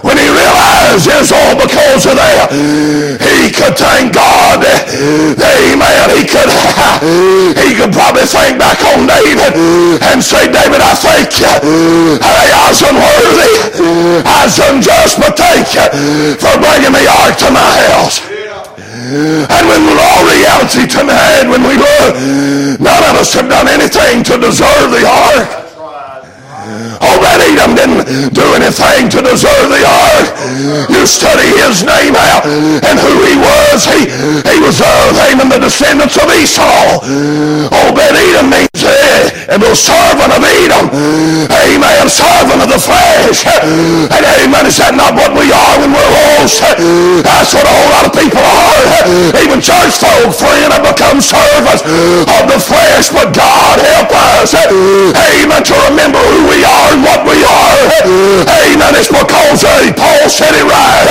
When 0.00 0.16
he 0.16 0.28
realized 0.32 1.04
it's 1.04 1.28
all 1.28 1.52
because 1.60 2.08
of 2.08 2.16
that, 2.16 2.48
he 3.20 3.52
could 3.52 3.76
thank 3.76 4.16
God. 4.16 4.64
Amen. 4.64 6.06
He 6.16 6.24
could, 6.24 6.48
he 7.60 7.76
could 7.76 7.92
probably 7.92 8.24
think 8.24 8.56
back 8.56 8.80
on 8.96 9.04
David 9.04 9.52
and 10.08 10.24
say, 10.24 10.48
David, 10.48 10.80
I 10.80 10.96
thank 10.96 11.36
you. 11.36 11.52
Hey, 12.16 12.48
I 12.48 12.64
was 12.72 12.80
unworthy. 12.80 13.52
I 14.24 14.48
was 14.48 14.56
unjust, 14.56 15.20
but 15.20 15.36
thank 15.36 15.68
you 15.76 15.84
for 16.40 16.54
bringing 16.64 16.96
the 16.96 17.04
ark 17.28 17.36
to 17.44 17.48
my 17.52 17.72
house. 17.92 18.24
And 19.04 19.64
when 19.68 19.84
all 20.00 20.22
reality 20.24 20.88
tonight, 20.88 21.44
when 21.44 21.60
we 21.68 21.76
look, 21.76 22.80
none 22.80 23.02
of 23.12 23.20
us 23.20 23.36
have 23.36 23.52
done 23.52 23.68
anything 23.68 24.24
to 24.32 24.40
deserve 24.40 24.88
the 24.88 25.04
ark. 25.04 25.63
Obed-Edom 27.00 27.74
didn't 27.74 28.04
do 28.34 28.46
anything 28.58 29.08
to 29.14 29.18
deserve 29.24 29.66
the 29.72 29.82
ark. 29.86 30.26
You 30.90 31.02
study 31.06 31.48
his 31.64 31.82
name 31.82 32.14
out 32.14 32.44
and 32.44 32.96
who 33.00 33.14
he 33.24 33.34
was. 33.38 33.84
He, 33.88 34.10
he 34.44 34.56
was 34.60 34.80
of 34.80 35.16
Haman, 35.24 35.48
the 35.48 35.58
descendants 35.64 36.16
of 36.20 36.28
Esau. 36.28 37.00
Obed-Edom 37.70 38.50
means 38.50 38.80
uh, 38.83 38.83
and 39.54 39.62
the 39.62 39.70
servant 39.70 40.34
of 40.34 40.42
Edom. 40.42 40.90
Amen. 41.46 42.10
Servant 42.10 42.58
of 42.58 42.68
the 42.74 42.80
flesh. 42.82 43.46
And 43.46 44.22
amen. 44.42 44.66
Is 44.66 44.82
that 44.82 44.98
not 44.98 45.14
what 45.14 45.30
we 45.30 45.46
are 45.54 45.78
when 45.78 45.94
we're 45.94 46.10
lost? 46.10 46.58
That's 47.22 47.54
what 47.54 47.62
a 47.62 47.70
whole 47.70 47.90
lot 47.94 48.04
of 48.10 48.12
people 48.18 48.42
are. 48.42 48.82
Even 49.38 49.62
church 49.62 49.94
folk, 50.02 50.34
friend, 50.34 50.74
have 50.74 50.82
become 50.82 51.22
servants 51.22 51.86
of 51.86 52.42
the 52.50 52.58
flesh. 52.58 53.14
But 53.14 53.30
God 53.30 53.78
help 53.78 54.10
us. 54.34 54.58
Amen. 54.58 55.62
To 55.62 55.74
remember 55.86 56.18
who 56.18 56.50
we 56.50 56.66
are 56.66 56.98
and 56.98 57.06
what 57.06 57.22
we 57.22 57.38
are. 57.46 57.78
Amen. 58.50 58.90
It's 58.98 59.06
because 59.06 59.62
Paul 59.94 60.26
said 60.26 60.58
it 60.58 60.66
right. 60.66 61.06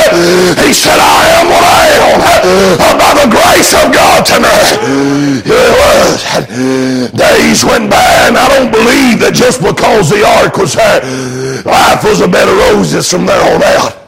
He 0.68 0.76
said, 0.76 1.00
I 1.00 1.24
am 1.40 1.48
what 1.48 1.64
I 1.64 1.84
am 1.96 3.00
by 3.00 3.12
the 3.24 3.28
grace 3.32 3.72
of 3.72 3.88
God. 3.96 4.28
It 4.28 5.72
was. 5.80 6.20
Days 7.16 7.64
went 7.64 7.88
by, 7.88 8.33
I 8.38 8.48
don't 8.50 8.72
believe 8.72 9.20
that 9.22 9.34
just 9.34 9.62
because 9.62 10.10
the 10.10 10.24
ark 10.42 10.58
was 10.58 10.74
there, 10.74 11.02
life 11.64 12.04
was 12.04 12.22
a 12.22 12.28
bed 12.28 12.48
of 12.48 12.58
roses 12.72 13.10
from 13.10 13.26
there 13.26 13.42
on 13.42 13.62
out. 13.64 14.04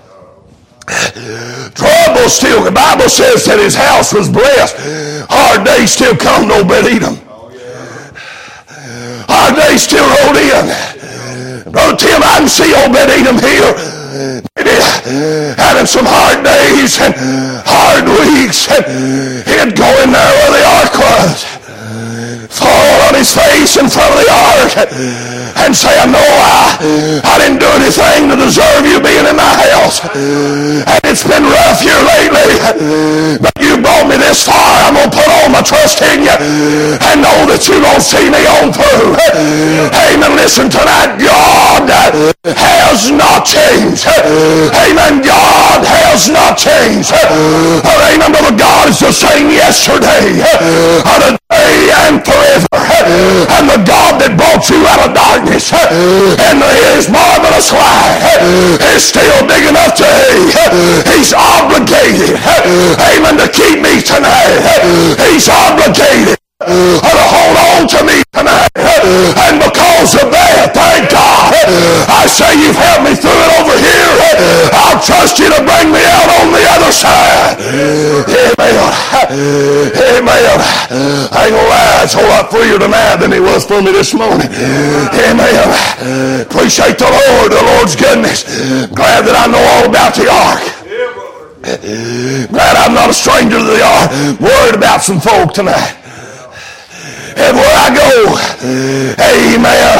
Trouble 1.75 2.29
still, 2.29 2.63
the 2.63 2.71
Bible 2.71 3.09
says 3.09 3.43
that 3.45 3.57
his 3.59 3.75
house 3.75 4.13
was 4.13 4.29
blessed. 4.29 4.77
Hard 5.29 5.65
days 5.65 5.91
still 5.91 6.15
come, 6.15 6.47
no 6.47 6.63
bed 6.63 6.85
eat 6.87 7.01
them. 7.01 7.17
Hard 9.27 9.55
days 9.57 9.83
still 9.83 10.05
rolled 10.05 10.37
in. 10.37 10.65
Brother 11.71 11.97
Tim, 11.97 12.21
I 12.21 12.45
can 12.45 12.47
see 12.47 12.71
oh, 12.77 12.87
Obed 12.87 13.09
Edom 13.09 13.41
here. 13.41 13.73
Maybe 14.55 14.77
having 15.57 15.89
some 15.89 16.05
hard 16.05 16.45
days 16.45 17.01
and 17.01 17.13
hard 17.65 18.05
weeks. 18.05 18.69
And 18.69 18.85
he'd 19.43 19.75
go 19.75 19.89
in 20.05 20.13
there 20.13 20.33
where 20.39 20.51
the 20.53 20.63
ark 20.63 20.93
was 20.95 21.64
fall 22.59 22.97
on 23.07 23.13
his 23.15 23.31
face 23.31 23.77
in 23.77 23.87
front 23.91 24.11
of 24.15 24.17
the 24.23 24.29
ark 24.31 24.71
and 25.63 25.75
say, 25.75 25.91
I 25.91 26.07
know 26.07 26.23
I, 26.23 27.23
I 27.23 27.35
didn't 27.41 27.59
do 27.59 27.69
anything 27.75 28.31
to 28.31 28.35
deserve 28.39 28.83
you 28.87 28.99
being 29.01 29.27
in 29.27 29.35
my 29.35 29.53
house. 29.71 30.03
And 30.05 31.01
it's 31.07 31.25
been 31.25 31.43
rough 31.43 31.79
here 31.81 31.99
lately. 31.99 33.39
But 33.39 33.55
you 33.59 33.79
brought 33.81 34.07
me 34.07 34.17
this 34.17 34.45
far. 34.45 34.87
I'm 34.87 34.95
going 34.95 35.09
to 35.09 35.15
put 35.15 35.27
all 35.27 35.49
my 35.51 35.63
trust 35.63 36.01
in 36.01 36.23
you 36.23 36.37
and 36.99 37.21
know 37.21 37.39
that 37.51 37.65
you're 37.67 37.81
going 37.81 37.99
to 37.99 38.05
see 38.05 38.27
me 38.31 38.41
on 38.59 38.71
through. 38.71 39.19
Amen. 39.91 40.35
Listen 40.35 40.69
tonight. 40.69 41.19
God 41.19 41.89
has 42.55 43.11
not 43.11 43.45
changed. 43.45 44.07
Amen. 44.07 45.23
God 45.23 45.81
has 45.83 46.29
not 46.29 46.57
changed. 46.57 47.11
Amen. 47.13 48.31
Brother 48.31 48.57
God 48.57 48.89
is 48.89 48.99
the 48.99 49.11
same 49.11 49.49
yesterday, 49.49 50.41
and 52.15 52.21
forever. 52.23 52.67
And 53.51 53.65
the 53.67 53.81
God 53.83 54.21
that 54.23 54.33
brought 54.39 54.63
you 54.71 54.79
out 54.87 55.01
of 55.03 55.11
darkness 55.11 55.71
uh, 55.73 55.91
and 56.47 56.63
his 56.95 57.11
marvelous 57.11 57.71
light 57.75 58.39
uh, 58.39 58.95
is 58.95 59.03
still 59.03 59.39
big 59.47 59.67
enough 59.67 59.95
to 59.99 60.07
He's 61.11 61.33
obligated, 61.35 62.39
uh, 62.39 63.09
amen, 63.11 63.35
to 63.43 63.47
keep 63.51 63.83
me 63.83 63.99
tonight. 63.99 64.63
He's 65.27 65.49
obligated 65.49 66.39
to 66.65 67.25
hold 67.29 67.57
on 67.77 67.81
to 67.87 67.99
me 68.05 68.17
tonight. 68.33 68.69
And 68.75 69.61
because 69.61 70.17
of 70.17 70.33
that, 70.33 70.73
thank 70.73 71.13
God, 71.13 71.53
I 72.09 72.25
say 72.25 72.57
you've 72.57 72.77
helped 72.77 73.05
me 73.05 73.13
through 73.13 73.37
it 73.37 73.51
over 73.61 73.77
here. 73.77 74.11
I'll 74.73 74.97
trust 74.97 75.37
you 75.37 75.49
to 75.53 75.61
bring 75.61 75.93
me 75.93 76.01
out 76.01 76.29
on 76.41 76.49
the 76.49 76.63
other 76.73 76.89
side. 76.89 77.61
Amen. 78.57 78.75
Amen. 79.95 80.45
I 81.29 81.45
ain't 81.45 81.53
gonna 81.53 81.69
lie, 81.69 82.01
it's 82.03 82.15
a 82.15 82.17
whole 82.17 82.29
lot 82.33 82.49
freer 82.49 82.79
tonight 82.79 83.17
than 83.21 83.33
it 83.33 83.41
was 83.41 83.65
for 83.65 83.81
me 83.81 83.91
this 83.93 84.13
morning. 84.13 84.49
Amen. 84.49 86.41
Appreciate 86.41 86.97
the 86.97 87.09
Lord, 87.09 87.53
the 87.53 87.61
Lord's 87.61 87.95
goodness. 87.95 88.43
Glad 88.89 89.25
that 89.29 89.37
I 89.37 89.45
know 89.45 89.61
all 89.61 89.85
about 89.85 90.17
the 90.17 90.25
ark. 90.29 90.63
Glad 92.49 92.73
I'm 92.77 92.93
not 92.93 93.09
a 93.09 93.13
stranger 93.13 93.57
to 93.57 93.65
the 93.65 93.81
ark. 93.81 94.09
Worried 94.41 94.75
about 94.75 95.01
some 95.01 95.19
folk 95.19 95.53
tonight 95.53 96.04
everywhere 97.35 97.77
I 97.77 97.89
go. 97.93 98.11
Amen. 99.19 99.95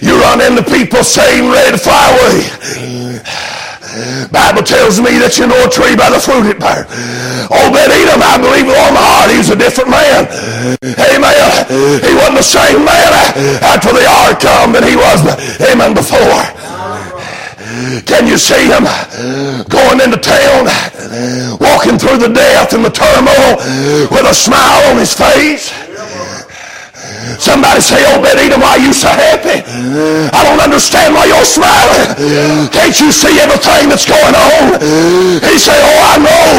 You 0.00 0.20
run 0.20 0.40
into 0.40 0.62
people 0.62 1.02
saying 1.02 1.50
ready 1.50 1.72
to 1.72 1.80
fly 1.80 2.04
away. 2.14 3.20
Bible 4.34 4.66
tells 4.66 4.98
me 4.98 5.22
that 5.22 5.38
you 5.38 5.46
know 5.46 5.54
a 5.62 5.70
tree 5.70 5.94
by 5.94 6.10
the 6.10 6.18
fruit 6.18 6.50
it 6.50 6.58
bears. 6.58 6.82
Obed-Edom, 7.46 8.18
oh, 8.18 8.26
I 8.26 8.34
believe 8.42 8.66
with 8.66 8.74
all 8.74 8.90
my 8.90 8.98
heart, 8.98 9.30
he 9.30 9.38
was 9.38 9.54
a 9.54 9.58
different 9.58 9.86
man. 9.86 10.26
Amen. 10.82 11.46
He 12.02 12.10
wasn't 12.18 12.42
the 12.42 12.42
same 12.42 12.82
man 12.82 13.12
after 13.62 13.94
the 13.94 14.02
ark 14.26 14.42
come 14.42 14.74
than 14.74 14.82
he 14.82 14.98
was, 14.98 15.22
amen, 15.62 15.94
before. 15.94 16.42
Can 18.02 18.26
you 18.26 18.34
see 18.34 18.66
him 18.66 18.82
going 19.70 20.02
into 20.02 20.18
town, 20.18 20.66
walking 21.62 21.94
through 21.94 22.18
the 22.18 22.34
death 22.34 22.74
and 22.74 22.82
the 22.82 22.90
turmoil 22.90 23.62
with 24.10 24.26
a 24.26 24.34
smile 24.34 24.90
on 24.90 24.98
his 24.98 25.14
face? 25.14 25.70
Somebody 27.38 27.80
say, 27.80 28.00
Oh, 28.12 28.22
Edom, 28.22 28.60
why 28.60 28.76
are 28.78 28.84
you 28.84 28.92
so 28.92 29.08
happy? 29.08 29.64
I 30.30 30.40
don't 30.44 30.60
understand 30.60 31.14
why 31.14 31.26
you're 31.26 31.44
smiling. 31.44 32.70
Can't 32.70 32.96
you 33.00 33.10
see 33.10 33.40
everything 33.40 33.88
that's 33.88 34.06
going 34.06 34.34
on? 34.34 34.80
He 35.42 35.56
said, 35.58 35.80
oh, 35.80 36.00
I 36.12 36.14
know. 36.20 36.50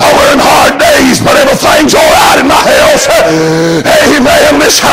We're 0.18 0.32
in 0.34 0.40
hard 0.42 0.78
days, 0.80 1.20
but 1.20 1.36
everything's 1.36 1.94
all 1.94 2.10
right 2.10 2.38
in 2.40 2.46
my 2.48 2.60
house. 3.06 3.84
Amen. 3.84 4.58
Listen, 4.58 4.88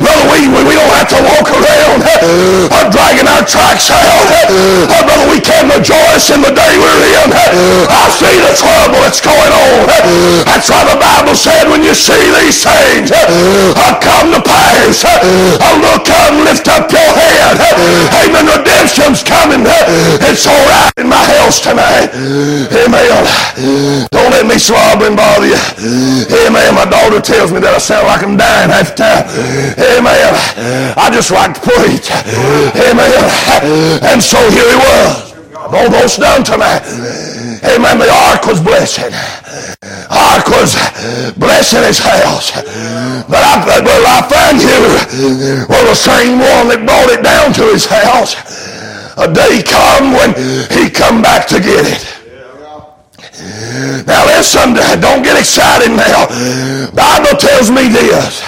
brother, 0.00 0.26
we, 0.32 0.48
we 0.50 0.74
don't 0.74 0.94
have 0.96 1.08
to 1.12 1.20
walk 1.22 1.48
around 1.52 2.02
uh, 2.02 2.90
dragging 2.90 3.28
our 3.28 3.44
tracks 3.46 3.90
out. 3.90 4.26
Uh, 4.48 5.02
brother, 5.06 5.28
we 5.30 5.38
can 5.40 5.68
rejoice 5.68 6.30
in 6.32 6.40
the 6.42 6.52
day 6.52 6.72
we're 6.80 7.02
in. 7.12 7.28
I 7.90 8.08
see 8.10 8.36
the 8.40 8.52
trouble 8.56 9.00
that's 9.04 9.20
going 9.20 9.52
on. 9.52 9.86
That's 10.48 10.68
why 10.70 10.82
the 10.88 10.98
Bible 10.98 11.36
said 11.36 11.68
when 11.68 11.82
you 11.82 11.94
see 11.94 12.18
these 12.42 12.62
things, 12.64 13.12
uh, 13.12 13.94
come 14.00 14.32
to 14.32 14.40
pass. 14.42 15.04
Oh, 15.04 15.76
look, 15.82 16.06
come, 16.06 16.44
lift 16.44 16.68
up 16.68 16.90
your 16.90 17.10
head. 17.18 17.58
Amen. 18.24 18.46
Redemption's 18.46 19.22
coming. 19.22 19.64
It's 20.28 20.46
all 20.46 20.64
right 20.68 20.92
in 20.96 21.08
my 21.08 21.22
house 21.40 21.60
tonight. 21.60 22.10
Amen. 22.14 23.26
Don't 24.12 24.30
let 24.30 24.46
me 24.46 24.58
slobber 24.58 25.06
and 25.06 25.16
bother 25.16 25.46
you. 25.46 25.60
Amen. 26.46 26.74
My 26.74 26.86
daughter 26.86 27.11
tells 27.20 27.52
me 27.52 27.60
that 27.60 27.74
I 27.74 27.78
sound 27.78 28.06
like 28.06 28.22
I'm 28.22 28.36
dying 28.36 28.70
half 28.70 28.94
the 28.94 29.04
time. 29.04 29.26
Amen. 29.76 30.32
I 30.96 31.10
just 31.10 31.30
like 31.30 31.58
to 31.58 31.62
preach. 31.62 32.08
Amen. 32.78 33.12
And 34.06 34.22
so 34.22 34.38
here 34.50 34.64
he 34.64 34.78
was. 34.78 35.32
Almost 35.72 36.20
done 36.20 36.44
tonight. 36.44 36.82
Amen. 37.64 37.98
The 37.98 38.10
ark 38.32 38.46
was 38.46 38.60
blessed. 38.60 39.08
Ark 40.10 40.46
was 40.48 40.76
blessing 41.36 41.82
his 41.84 41.98
house. 41.98 42.52
But 43.28 43.40
I, 43.40 43.80
but 43.80 44.02
I 44.04 44.20
find 44.28 44.58
here 44.60 45.66
well 45.68 45.86
the 45.88 45.94
same 45.94 46.38
one 46.38 46.68
that 46.68 46.84
brought 46.84 47.10
it 47.10 47.22
down 47.22 47.52
to 47.56 47.64
his 47.72 47.86
house. 47.86 48.36
A 49.16 49.28
day 49.32 49.62
come 49.62 50.12
when 50.12 50.34
he 50.72 50.90
come 50.90 51.22
back 51.22 51.46
to 51.48 51.60
get 51.60 51.84
it. 51.84 52.21
Now 54.06 54.26
listen, 54.26 54.74
don't 55.00 55.22
get 55.22 55.38
excited 55.38 55.90
now. 55.90 56.26
Bible 56.94 57.34
tells 57.38 57.70
me 57.70 57.88
this. 57.88 58.42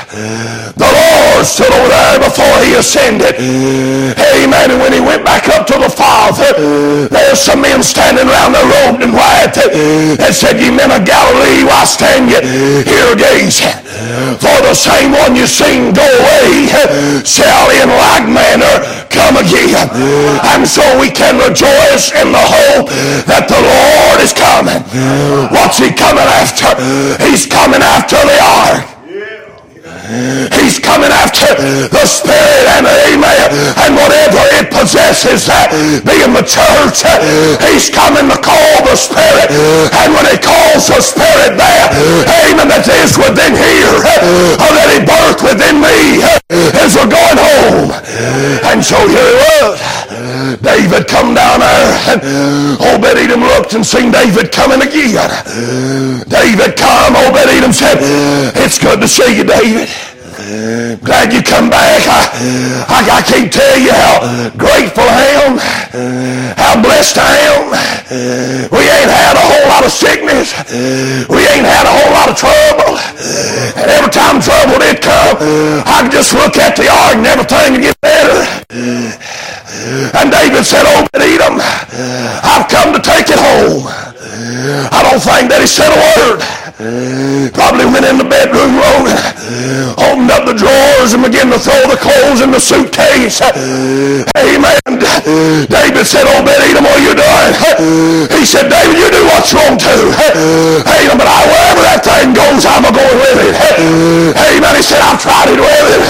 The 0.75 0.91
Lord 0.91 1.47
stood 1.47 1.73
over 1.73 1.89
there 1.89 2.19
before 2.19 2.57
he 2.63 2.75
ascended. 2.75 3.35
Amen. 3.39 4.71
And 4.71 4.81
when 4.81 4.93
he 4.93 5.01
went 5.01 5.25
back 5.25 5.49
up 5.49 5.67
to 5.69 5.77
the 5.79 5.91
Father, 5.91 6.53
there's 7.09 7.41
some 7.41 7.63
men 7.63 7.83
standing 7.83 8.29
around 8.29 8.53
there 8.53 8.67
robed 8.67 9.03
in 9.03 9.11
white 9.13 9.55
that 9.55 10.33
said, 10.35 10.61
Ye 10.61 10.71
men 10.71 10.91
of 10.91 11.07
Galilee, 11.07 11.65
why 11.65 11.85
stand 11.85 12.31
ye 12.31 12.39
here 12.87 13.15
gazing? 13.17 13.75
For 14.39 14.57
the 14.63 14.75
same 14.75 15.13
one 15.15 15.35
you 15.35 15.47
seen 15.47 15.95
go 15.95 16.05
away 16.05 16.69
shall 17.25 17.71
in 17.73 17.89
like 17.89 18.27
manner 18.29 18.75
come 19.09 19.39
again. 19.39 19.89
And 20.55 20.67
so 20.69 20.83
we 21.01 21.11
can 21.11 21.39
rejoice 21.41 22.13
in 22.13 22.31
the 22.31 22.45
hope 22.45 22.91
that 23.27 23.49
the 23.49 23.59
Lord 23.59 24.19
is 24.21 24.35
coming. 24.35 24.84
What's 25.51 25.79
he 25.79 25.91
coming 25.93 26.25
after? 26.25 26.77
He's 27.25 27.47
coming 27.47 27.81
after 27.83 28.17
the 28.17 28.39
ark. 28.43 28.94
He's 30.61 30.77
coming 30.77 31.09
after 31.09 31.49
the 31.89 32.05
Spirit 32.05 32.65
and 32.77 32.85
the 32.85 32.95
amen. 33.09 33.49
And 33.85 33.97
whatever 33.97 34.43
it 34.61 34.69
possesses, 34.69 35.49
being 36.05 36.33
the 36.37 36.45
church, 36.45 37.05
he's 37.73 37.89
coming 37.89 38.29
to 38.29 38.39
call 38.39 38.77
the 38.85 38.97
Spirit. 38.97 39.49
And 39.97 40.13
when 40.13 40.27
he 40.29 40.37
calls 40.37 40.93
the 40.93 41.01
Spirit 41.01 41.57
there, 41.57 41.87
amen, 42.53 42.69
that 42.69 42.85
is 42.85 43.17
within 43.17 43.57
here, 43.57 43.97
or 44.61 44.71
that 44.77 44.89
he 44.93 45.01
birthed 45.09 45.41
within 45.41 45.81
me, 45.81 46.21
as 46.85 46.93
we're 46.97 47.09
going 47.09 47.41
home. 47.41 47.97
And 48.69 48.85
so 48.85 49.01
here 49.09 49.25
he 49.25 49.37
was. 49.65 49.81
David 50.61 51.09
come 51.09 51.35
down 51.35 51.61
there, 51.61 51.91
and 52.13 52.21
Obed-Edom 52.93 53.41
looked 53.41 53.75
and 53.75 53.85
seen 53.85 54.13
David 54.13 54.53
coming 54.53 54.83
again. 54.85 55.17
David 56.29 56.77
come, 56.77 57.17
Obed-Edom 57.17 57.73
said, 57.73 57.99
it's 58.61 58.79
good 58.79 59.01
to 59.01 59.09
see 59.09 59.41
you, 59.41 59.45
David. 59.45 59.89
Glad 60.45 61.33
you 61.33 61.41
come 61.41 61.73
back. 61.73 62.05
I, 62.05 62.21
I, 62.85 62.99
I 63.17 63.21
can't 63.25 63.49
tell 63.49 63.81
you 63.81 63.97
how 63.97 64.53
grateful 64.61 65.09
I 65.09 65.25
am, 65.41 65.57
how 66.61 66.77
blessed 66.85 67.17
I 67.17 67.33
am. 67.49 67.65
We 68.69 68.85
ain't 68.85 69.09
had 69.09 69.41
a 69.41 69.45
whole 69.45 69.67
lot 69.73 69.89
of 69.89 69.93
sickness. 69.93 70.53
We 71.33 71.41
ain't 71.49 71.65
had 71.65 71.89
a 71.89 71.95
whole 71.97 72.13
lot 72.13 72.29
of 72.29 72.37
trouble. 72.37 72.93
And 73.73 73.89
every 73.89 74.13
time 74.13 74.45
trouble 74.45 74.85
did 74.85 75.01
come, 75.01 75.41
I 75.89 76.05
could 76.05 76.13
just 76.13 76.37
look 76.37 76.61
at 76.61 76.77
the 76.77 76.93
ark 76.93 77.17
and 77.17 77.25
everything 77.25 77.81
would 77.81 77.85
get 77.89 77.97
better. 78.05 78.37
And 80.13 80.29
David 80.29 80.65
said, 80.69 80.85
oh, 80.85 81.09
Obed-Edom, 81.09 81.57
I've 81.57 82.69
come 82.69 82.93
to 82.93 83.01
take 83.01 83.33
it 83.33 83.41
home. 83.41 83.89
I 83.89 85.01
don't 85.09 85.25
think 85.25 85.49
that 85.49 85.65
he 85.65 85.69
said 85.69 85.89
a 85.89 86.01
word. 86.21 86.64
Probably 86.77 87.87
went 87.87 88.05
in 88.05 88.19
the 88.19 88.27
bedroom 88.29 88.75
room 88.75 89.07
opened 90.15 90.31
up 90.31 90.47
the 90.49 90.57
drawers 90.57 91.13
and 91.13 91.23
began 91.23 91.51
to 91.51 91.59
throw 91.59 91.79
the 91.87 91.99
clothes 91.99 92.41
in 92.41 92.51
the 92.51 92.59
suitcase. 92.59 93.43
Amen. 93.43 94.81
David 95.69 96.07
said, 96.07 96.25
Oh, 96.25 96.41
Obed-Edom, 96.41 96.85
what 96.85 96.97
are 96.97 97.05
you 97.05 97.15
doing? 97.15 98.31
He 98.33 98.47
said, 98.47 98.71
David, 98.71 98.97
you 98.97 99.11
do 99.11 99.23
what 99.27 99.45
you 99.51 99.59
want 99.59 99.81
to. 99.85 99.95
Amen. 100.87 101.17
But 101.19 101.29
I, 101.29 101.39
wherever 101.47 101.83
that 101.83 102.01
thing 102.03 102.33
goes, 102.33 102.65
I'm 102.65 102.87
going 102.89 103.19
with 103.23 103.39
it. 103.43 103.55
Amen. 104.35 104.73
He 104.75 104.83
said, 104.83 105.03
I've 105.03 105.21
tried 105.21 105.51
it 105.51 105.61
with 105.61 105.89
it. 105.95 106.03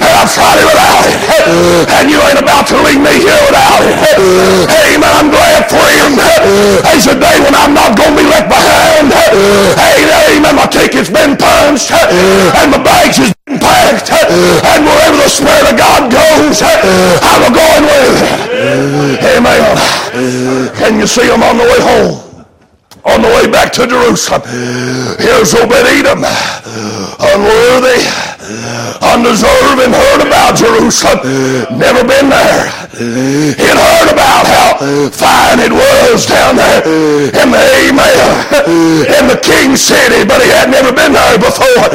And 0.00 0.12
I've 0.18 0.32
tried 0.32 0.58
it 0.58 0.66
without 0.66 1.02
it. 1.06 1.18
And 1.92 2.10
you 2.10 2.18
ain't 2.28 2.40
about 2.40 2.66
to 2.72 2.76
leave 2.80 3.00
me 3.00 3.14
here 3.20 3.40
without 3.46 3.82
it. 3.84 3.98
Amen. 4.68 5.12
I'm 5.12 5.30
glad, 5.30 5.68
friend. 5.68 6.16
There's 6.82 7.06
a 7.06 7.16
day 7.16 7.36
when 7.44 7.54
I'm 7.54 7.74
not 7.74 7.96
going 7.96 8.16
to 8.16 8.18
be 8.18 8.26
left 8.26 8.48
behind. 8.48 9.12
Amen. 9.12 10.56
My 10.56 10.66
ticket's 10.66 11.08
been 11.08 11.36
punched 11.36 11.90
and 11.92 12.70
my 12.70 12.80
bags 12.82 13.16
has 13.18 13.32
been 13.46 13.58
packed. 13.58 14.12
And 14.12 14.84
wherever 14.84 15.16
the 15.16 15.28
Spirit 15.28 15.72
of 15.72 15.76
God 15.76 16.12
goes, 16.12 16.62
I'm 16.62 17.52
going 17.52 17.84
with 17.84 18.22
it. 18.22 19.20
Amen. 19.36 19.60
Can 20.76 20.98
you 21.00 21.06
see 21.06 21.26
them 21.26 21.42
on 21.42 21.56
the 21.56 21.64
way 21.64 21.80
home? 21.80 22.31
On 23.04 23.22
the 23.22 23.28
way 23.28 23.50
back 23.50 23.72
to 23.74 23.86
Jerusalem. 23.86 24.42
Here's 25.18 25.54
Obed-Edom, 25.54 26.22
unworthy, 27.18 27.98
undeserving, 29.02 29.90
heard 29.90 30.22
about 30.22 30.54
Jerusalem, 30.54 31.18
never 31.78 32.06
been 32.06 32.30
there. 32.30 32.70
He'd 32.92 33.78
heard 33.78 34.08
about 34.12 34.46
how 34.46 34.78
fine 35.10 35.58
it 35.58 35.72
was 35.72 36.26
down 36.26 36.54
there 36.56 36.82
in 37.34 37.50
the 37.50 37.62
Amen, 37.90 38.14
in 39.18 39.24
the 39.26 39.40
King 39.42 39.74
City, 39.76 40.22
but 40.22 40.38
he 40.42 40.50
had 40.50 40.70
never 40.70 40.92
been 40.92 41.12
there 41.12 41.38
before. 41.38 41.90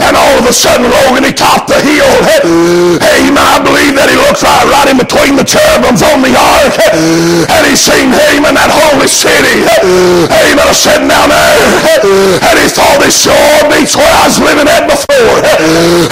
And 0.00 0.16
all 0.16 0.39
of 0.50 0.56
a 0.56 0.58
sudden, 0.58 1.22
he 1.22 1.30
topped 1.30 1.70
the 1.70 1.78
hill. 1.78 2.10
Amen. 2.42 3.38
I 3.38 3.62
believe 3.62 3.94
that 3.94 4.10
he 4.10 4.18
looks 4.18 4.42
right, 4.42 4.66
right 4.66 4.90
in 4.90 4.98
between 4.98 5.38
the 5.38 5.46
cherubims 5.46 6.02
on 6.02 6.26
the 6.26 6.34
ark, 6.34 6.74
and 6.90 7.62
he's 7.70 7.78
seen, 7.78 8.10
Amen, 8.34 8.58
that 8.58 8.66
holy 8.66 9.06
city. 9.06 9.62
Amen. 9.62 10.66
I 10.66 10.74
sitting 10.74 11.06
down 11.06 11.30
there. 11.30 12.42
And 12.42 12.56
he 12.58 12.66
thought 12.66 12.98
this 12.98 13.14
sure 13.14 13.62
beats 13.70 13.94
where 13.94 14.10
I 14.10 14.26
was 14.26 14.42
living 14.42 14.66
at 14.66 14.90
before. 14.90 15.38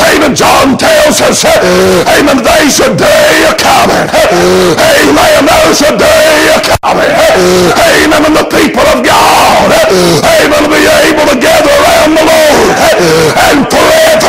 Amen. 0.06 0.38
John 0.38 0.78
tells 0.78 1.18
us, 1.18 1.42
Amen, 1.42 2.38
there's 2.38 2.78
a 2.78 2.94
day 2.94 3.42
a 3.42 3.58
coming. 3.58 4.06
Amen. 4.06 5.42
There's 5.50 5.82
a 5.82 5.98
day 5.98 6.30
a 6.54 6.58
coming. 6.78 7.10
Amen. 7.10 8.22
And 8.22 8.36
the 8.38 8.46
people 8.54 8.86
of 8.86 9.02
God, 9.02 9.66
Amen, 9.90 10.62
will 10.62 10.70
be 10.70 10.86
able 11.10 11.26
to 11.26 11.36
gather 11.42 11.74
around 11.74 12.14
the 12.14 12.22
Lord 12.22 12.70
and 13.50 13.66
forever 13.66 14.27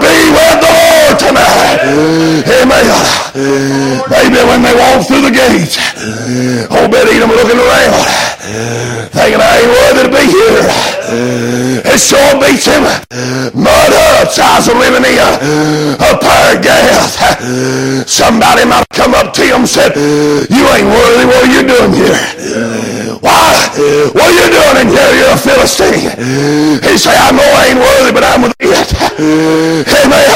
be 0.00 0.30
with 0.30 0.60
the 0.60 0.83
tonight. 1.18 1.80
Amen. 2.46 2.86
Maybe 4.10 4.38
uh, 4.38 4.46
when 4.46 4.62
they 4.62 4.74
walk 4.74 5.06
through 5.06 5.22
the 5.26 5.34
gates, 5.34 5.78
old 6.70 6.94
Obed-Edom 6.94 7.30
looking 7.30 7.58
around 7.58 8.34
thinking 9.14 9.40
I 9.40 9.52
ain't 9.62 9.72
worthy 9.72 10.02
to 10.04 10.12
be 10.12 10.24
here. 10.28 10.62
It 11.84 11.98
sure 12.00 12.34
beats 12.40 12.66
him. 12.66 12.82
Mud 13.54 13.92
huts 13.94 14.38
I 14.38 14.58
was 14.58 14.68
living 14.68 15.04
in. 15.06 15.18
A 15.98 16.10
of 16.18 16.62
gas. 16.62 17.16
Somebody 18.10 18.64
might 18.68 18.88
come 18.92 19.14
up 19.14 19.32
to 19.34 19.42
him 19.42 19.64
and 19.64 19.68
said, 19.68 19.96
you 19.96 20.64
ain't 20.74 20.88
worthy. 20.90 21.24
What 21.24 21.40
are 21.44 21.52
you 21.52 21.62
doing 21.64 21.92
here? 21.94 22.18
Why? 23.20 23.54
What 24.12 24.28
are 24.28 24.36
you 24.36 24.48
doing 24.52 24.76
in 24.84 24.88
here? 24.92 25.10
You're 25.16 25.32
a 25.32 25.40
Philistine. 25.40 26.12
He 26.84 26.98
say, 26.98 27.14
I 27.14 27.32
know 27.32 27.46
I 27.46 27.72
ain't 27.72 27.80
worthy, 27.80 28.12
but 28.12 28.24
I'm 28.24 28.42
with 28.42 28.54
it. 28.60 28.92
Amen. 29.88 30.28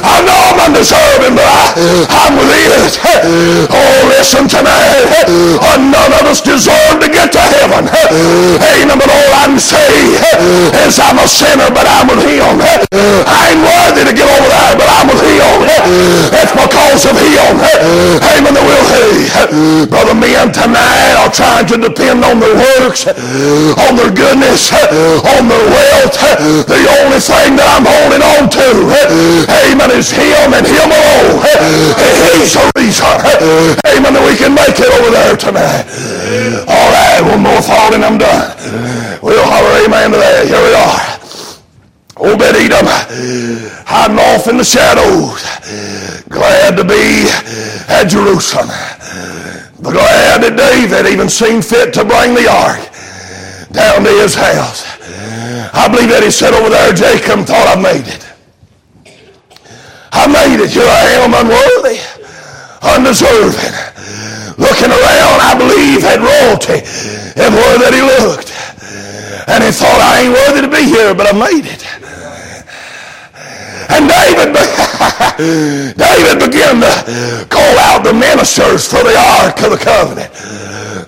I 0.00 0.16
know 0.24 0.38
I'm 0.48 0.58
undeserving, 0.70 1.34
but 1.36 1.44
I, 1.44 1.64
I'm 2.08 2.34
it. 2.40 2.96
Oh, 3.74 3.96
listen 4.12 4.46
tonight. 4.48 5.08
None 5.74 6.12
of 6.20 6.24
us 6.28 6.40
deserve 6.40 7.00
to 7.00 7.08
get 7.08 7.32
to 7.32 7.40
heaven. 7.40 7.88
Amen. 7.88 8.96
But 8.98 9.08
all 9.10 9.30
I 9.40 9.44
can 9.48 9.60
say 9.60 9.90
is 10.84 11.00
I'm 11.00 11.18
a 11.18 11.26
sinner, 11.28 11.68
but 11.72 11.84
I'm 11.88 12.08
with 12.08 12.24
him. 12.24 12.60
I 12.92 13.52
ain't 13.52 13.62
worthy 13.64 14.02
to 14.08 14.14
get 14.14 14.28
over 14.28 14.48
there, 14.48 14.74
but 14.76 14.88
I'm 14.88 15.06
with 15.08 15.22
him. 15.24 15.56
It's 16.34 16.54
because 16.54 17.02
of 17.08 17.16
him. 17.16 17.54
Amen. 18.20 18.52
That 18.54 18.64
will 18.64 18.84
hey, 18.92 19.86
brother 19.88 20.14
men 20.14 20.52
tonight 20.52 21.14
are 21.18 21.32
trying 21.32 21.66
to 21.72 21.76
depend 21.80 22.24
on 22.24 22.38
their 22.40 22.54
works, 22.54 23.06
on 23.08 23.92
their 23.98 24.12
goodness, 24.12 24.70
on 24.72 25.48
their 25.48 25.64
wealth. 25.68 26.16
The 26.68 26.80
only 27.02 27.20
thing 27.20 27.56
that 27.58 27.68
I'm 27.68 27.84
holding 27.86 28.22
on 28.22 28.46
to, 28.50 28.68
amen, 29.74 29.90
is 29.90 30.10
him 30.14 30.54
and 30.54 30.62
him 30.62 30.86
alone. 30.86 31.42
He's 31.42 32.54
the 32.54 32.62
reason, 32.78 33.10
amen, 33.90 34.14
that 34.14 34.22
we 34.22 34.38
can 34.38 34.54
make 34.54 34.78
it 34.78 34.86
over 34.86 35.10
there 35.10 35.34
tonight. 35.34 35.84
All 36.70 36.88
right, 36.94 37.20
one 37.26 37.42
more 37.42 37.58
thought 37.58 37.90
and 37.94 38.06
I'm 38.06 38.18
done. 38.18 38.54
We'll 39.18 39.42
holler 39.42 39.82
amen 39.82 40.14
to 40.14 40.18
that. 40.22 40.46
Here 40.46 40.62
we 40.62 40.74
are. 40.78 41.02
Obed-Edom 42.14 42.86
hiding 43.84 44.18
off 44.18 44.46
in 44.46 44.56
the 44.56 44.64
shadows, 44.64 45.42
glad 46.30 46.76
to 46.76 46.84
be 46.84 47.26
at 47.90 48.04
Jerusalem. 48.04 48.70
But 49.82 49.94
Glad 49.94 50.42
that 50.42 50.58
David 50.58 51.06
even 51.06 51.28
seen 51.28 51.62
fit 51.62 51.94
to 51.94 52.02
bring 52.04 52.34
the 52.34 52.50
ark 52.50 52.82
down 53.70 54.02
to 54.02 54.10
his 54.10 54.34
house. 54.34 54.82
I 55.70 55.86
believe 55.86 56.10
that 56.10 56.22
he 56.26 56.34
said 56.34 56.50
over 56.50 56.66
there, 56.66 56.90
Jacob 56.90 57.46
thought 57.46 57.70
I 57.70 57.78
made 57.78 58.10
it. 58.10 58.33
I 60.14 60.30
made 60.30 60.62
it. 60.62 60.70
Here 60.70 60.86
I 60.86 61.26
am 61.26 61.34
unworthy, 61.34 61.98
undeserving. 62.86 63.74
Looking 64.54 64.94
around, 64.94 65.36
I 65.42 65.52
believe 65.58 66.06
had 66.06 66.22
royalty 66.22 66.86
everywhere 67.34 67.76
that 67.82 67.90
he 67.90 68.02
looked. 68.22 68.54
And 69.50 69.60
he 69.66 69.74
thought, 69.74 69.98
I 69.98 70.22
ain't 70.24 70.32
worthy 70.32 70.62
to 70.62 70.70
be 70.70 70.86
here, 70.86 71.12
but 71.12 71.26
I 71.26 71.34
made 71.34 71.66
it. 71.66 71.82
And 73.90 74.08
David, 74.08 74.54
David 75.98 76.36
began 76.46 76.80
to 76.80 76.92
call 77.50 77.74
out 77.90 78.06
the 78.06 78.14
ministers 78.14 78.86
for 78.86 79.02
the 79.02 79.18
Ark 79.42 79.60
of 79.66 79.74
the 79.74 79.82
Covenant. 79.82 80.32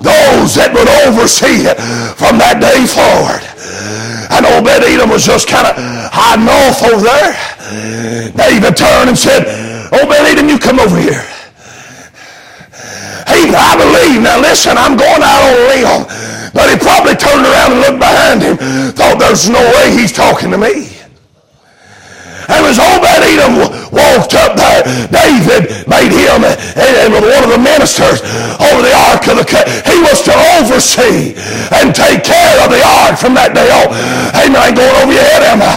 those 0.03 0.55
that 0.59 0.75
would 0.75 0.90
oversee 1.07 1.64
it 1.64 1.79
from 2.19 2.38
that 2.38 2.61
day 2.61 2.85
forward. 2.85 3.42
And 4.31 4.47
Obed 4.47 4.83
Edom 4.83 5.11
was 5.11 5.25
just 5.25 5.49
kind 5.49 5.67
of 5.67 5.75
hiding 6.11 6.49
off 6.49 6.83
over 6.83 7.05
there. 7.05 7.35
David 8.33 8.77
turned 8.77 9.11
and 9.11 9.19
said, 9.19 9.47
Obed 9.93 10.23
Edom, 10.27 10.49
you 10.49 10.59
come 10.59 10.79
over 10.81 10.99
here. 10.99 11.25
He, 13.27 13.53
I 13.53 13.75
believe, 13.77 14.23
now 14.23 14.41
listen, 14.41 14.79
I'm 14.79 14.97
going 14.97 15.23
out 15.23 15.43
on 15.45 15.53
a 15.53 15.65
limb, 15.69 16.03
but 16.55 16.71
he 16.71 16.77
probably 16.79 17.19
turned 17.19 17.45
around 17.45 17.77
and 17.77 17.81
looked 17.83 18.01
behind 18.01 18.39
him, 18.41 18.57
thought 18.95 19.19
there's 19.19 19.51
no 19.51 19.61
way 19.77 19.93
he's 19.93 20.12
talking 20.12 20.51
to 20.51 20.59
me. 20.59 20.97
And 22.47 22.62
as 22.62 22.79
Obed-Edom 22.79 23.91
walked 23.91 24.39
up 24.39 24.55
there, 24.55 24.87
David 25.11 25.83
made 25.91 26.15
him 26.15 26.47
and 26.47 27.12
one 27.12 27.43
of 27.43 27.51
the 27.51 27.59
ministers 27.59 28.23
over 28.62 28.81
the 28.87 28.95
ark 29.11 29.27
of 29.27 29.43
the 29.43 29.47
oversee 30.77 31.33
and 31.81 31.97
take 31.97 32.21
care 32.21 32.57
of 32.61 32.69
the 32.69 32.81
ark 32.85 33.17
from 33.17 33.33
that 33.33 33.57
day 33.57 33.65
on. 33.73 33.89
Amen. 34.37 34.61
I 34.61 34.69
ain't 34.69 34.77
going 34.77 34.97
over 35.01 35.12
your 35.12 35.25
head, 35.25 35.43
am 35.49 35.65
I? 35.65 35.73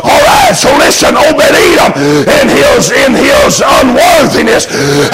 All 0.00 0.22
right, 0.24 0.56
so 0.56 0.72
listen, 0.80 1.12
Obed-Edom 1.12 1.92
in 2.24 2.46
his, 2.48 2.88
in 2.88 3.12
his 3.12 3.60
unworthiness, 3.60 4.64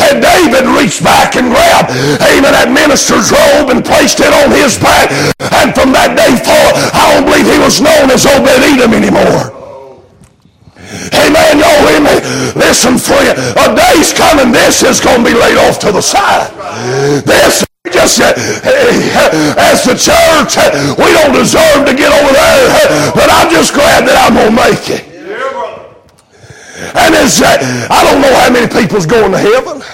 and 0.07 0.23
David 0.23 0.71
reached 0.71 1.03
back 1.03 1.35
and 1.35 1.51
grabbed, 1.51 1.91
amen, 2.23 2.55
that 2.55 2.71
minister's 2.71 3.35
robe 3.35 3.75
and 3.75 3.83
placed 3.83 4.23
it 4.23 4.31
on 4.31 4.55
his 4.55 4.79
back. 4.79 5.11
And 5.59 5.75
from 5.75 5.91
that 5.99 6.15
day 6.15 6.39
forward, 6.39 6.75
I 6.95 7.03
don't 7.11 7.27
believe 7.27 7.51
he 7.51 7.59
was 7.59 7.83
known 7.83 8.15
as 8.15 8.23
Obed-Edom 8.23 8.95
anymore. 8.95 9.51
Amen. 11.11 11.59
Y'all 11.59 11.87
hear 11.91 11.99
me? 11.99 12.17
Listen, 12.55 12.99
friend. 12.99 13.35
A 13.35 13.75
day's 13.75 14.15
coming. 14.15 14.55
This 14.55 14.87
is 14.87 15.01
going 15.01 15.25
to 15.25 15.27
be 15.27 15.35
laid 15.35 15.59
off 15.67 15.81
to 15.81 15.91
the 15.91 16.01
side. 16.01 16.55
This 17.27 17.67
just 17.93 18.21
uh, 18.21 18.33
as 19.61 19.85
the 19.85 19.93
church, 19.93 20.57
we 20.97 21.13
don't 21.13 21.37
deserve 21.37 21.85
to 21.85 21.93
get 21.93 22.09
over 22.09 22.33
there, 22.33 23.13
but 23.13 23.29
I'm 23.29 23.53
just 23.53 23.75
glad 23.75 24.09
that 24.09 24.17
I'm 24.17 24.33
going 24.33 24.49
to 24.49 24.57
make 24.57 24.89
it. 24.89 25.05
And 26.97 27.15
as, 27.15 27.45
uh, 27.45 27.61
I 27.93 28.01
don't 28.09 28.25
know 28.25 28.33
how 28.41 28.49
many 28.49 28.69
people's 28.73 29.05
going 29.05 29.33
to 29.33 29.39
heaven. 29.39 29.85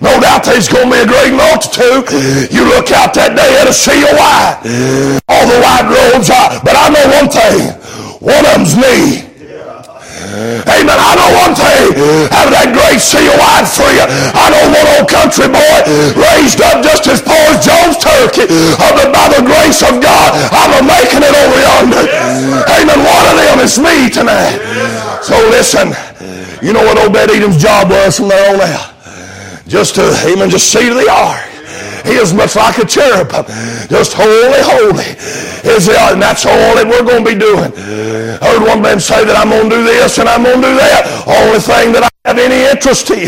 No 0.00 0.20
doubt 0.20 0.44
there's 0.44 0.68
going 0.68 0.88
to 0.88 0.94
be 0.94 1.00
a 1.00 1.08
great 1.08 1.32
multitude. 1.32 2.12
You 2.52 2.68
look 2.68 2.92
out 2.92 3.16
that 3.16 3.32
day 3.32 3.56
at 3.56 3.66
a 3.66 3.72
sea 3.72 4.04
of 4.04 4.12
white. 4.12 5.20
All 5.28 5.44
the 5.48 5.58
white 5.64 5.88
robes 5.88 6.28
are. 6.28 6.60
But 6.60 6.76
I 6.76 6.92
know 6.92 7.04
one 7.18 7.28
thing. 7.32 7.72
One 8.20 8.44
of 8.44 8.52
them's 8.52 8.76
me. 8.76 9.27
Amen. 10.28 10.98
I 10.98 11.18
one 11.48 11.54
thing. 11.56 11.96
Out 12.32 12.46
of 12.48 12.54
that 12.54 12.70
great 12.76 13.00
sea 13.00 13.24
of 13.28 13.36
white 13.40 13.68
free, 13.68 13.96
I 14.02 14.44
know 14.52 14.64
one 14.68 14.88
old 14.98 15.08
country 15.08 15.48
boy 15.48 15.78
raised 16.16 16.60
up 16.60 16.84
just 16.84 17.08
as 17.08 17.20
poor 17.24 17.44
as 17.52 17.64
Joe's 17.64 17.96
turkey. 17.96 18.46
But 18.76 19.08
by 19.14 19.26
the 19.32 19.42
grace 19.44 19.80
of 19.84 20.00
God, 20.02 20.28
I'm 20.52 20.72
a 20.76 20.82
making 20.84 21.24
it 21.24 21.34
over 21.34 21.58
yonder. 21.58 22.04
Amen. 22.68 22.98
One 23.00 23.26
of 23.32 23.36
them 23.40 23.58
is 23.64 23.80
me 23.80 24.12
tonight. 24.12 24.60
So 25.24 25.36
listen, 25.48 25.96
you 26.60 26.72
know 26.72 26.84
what 26.84 26.98
Obed 27.00 27.30
Edom's 27.30 27.60
job 27.60 27.90
was 27.90 28.18
from 28.18 28.28
there 28.28 28.54
on 28.54 28.60
out? 28.60 28.94
Just 29.66 29.96
to, 29.96 30.04
amen, 30.24 30.50
just 30.50 30.72
see 30.72 30.88
to 30.88 30.94
the 30.94 31.10
ark. 31.10 31.47
He 32.08 32.14
is 32.16 32.32
much 32.32 32.56
like 32.56 32.78
a 32.78 32.86
cherub. 32.86 33.28
Just 33.88 34.14
holy, 34.16 34.62
holy. 34.64 35.12
Is 35.68 35.86
the, 35.86 35.96
and 36.08 36.22
that's 36.22 36.46
all 36.46 36.74
that 36.74 36.86
we're 36.88 37.04
going 37.04 37.24
to 37.24 37.30
be 37.30 37.38
doing. 37.38 37.70
I 38.40 38.48
heard 38.48 38.66
one 38.66 38.80
man 38.80 38.98
say 38.98 39.24
that 39.24 39.36
I'm 39.36 39.50
going 39.50 39.68
to 39.68 39.76
do 39.76 39.84
this 39.84 40.18
and 40.18 40.28
I'm 40.28 40.42
going 40.42 40.60
to 40.60 40.68
do 40.68 40.74
that. 40.74 41.04
Only 41.28 41.60
thing 41.60 41.92
that 41.92 42.04
I 42.04 42.17
have 42.28 42.36
any 42.36 42.68
interest 42.68 43.08
in 43.08 43.24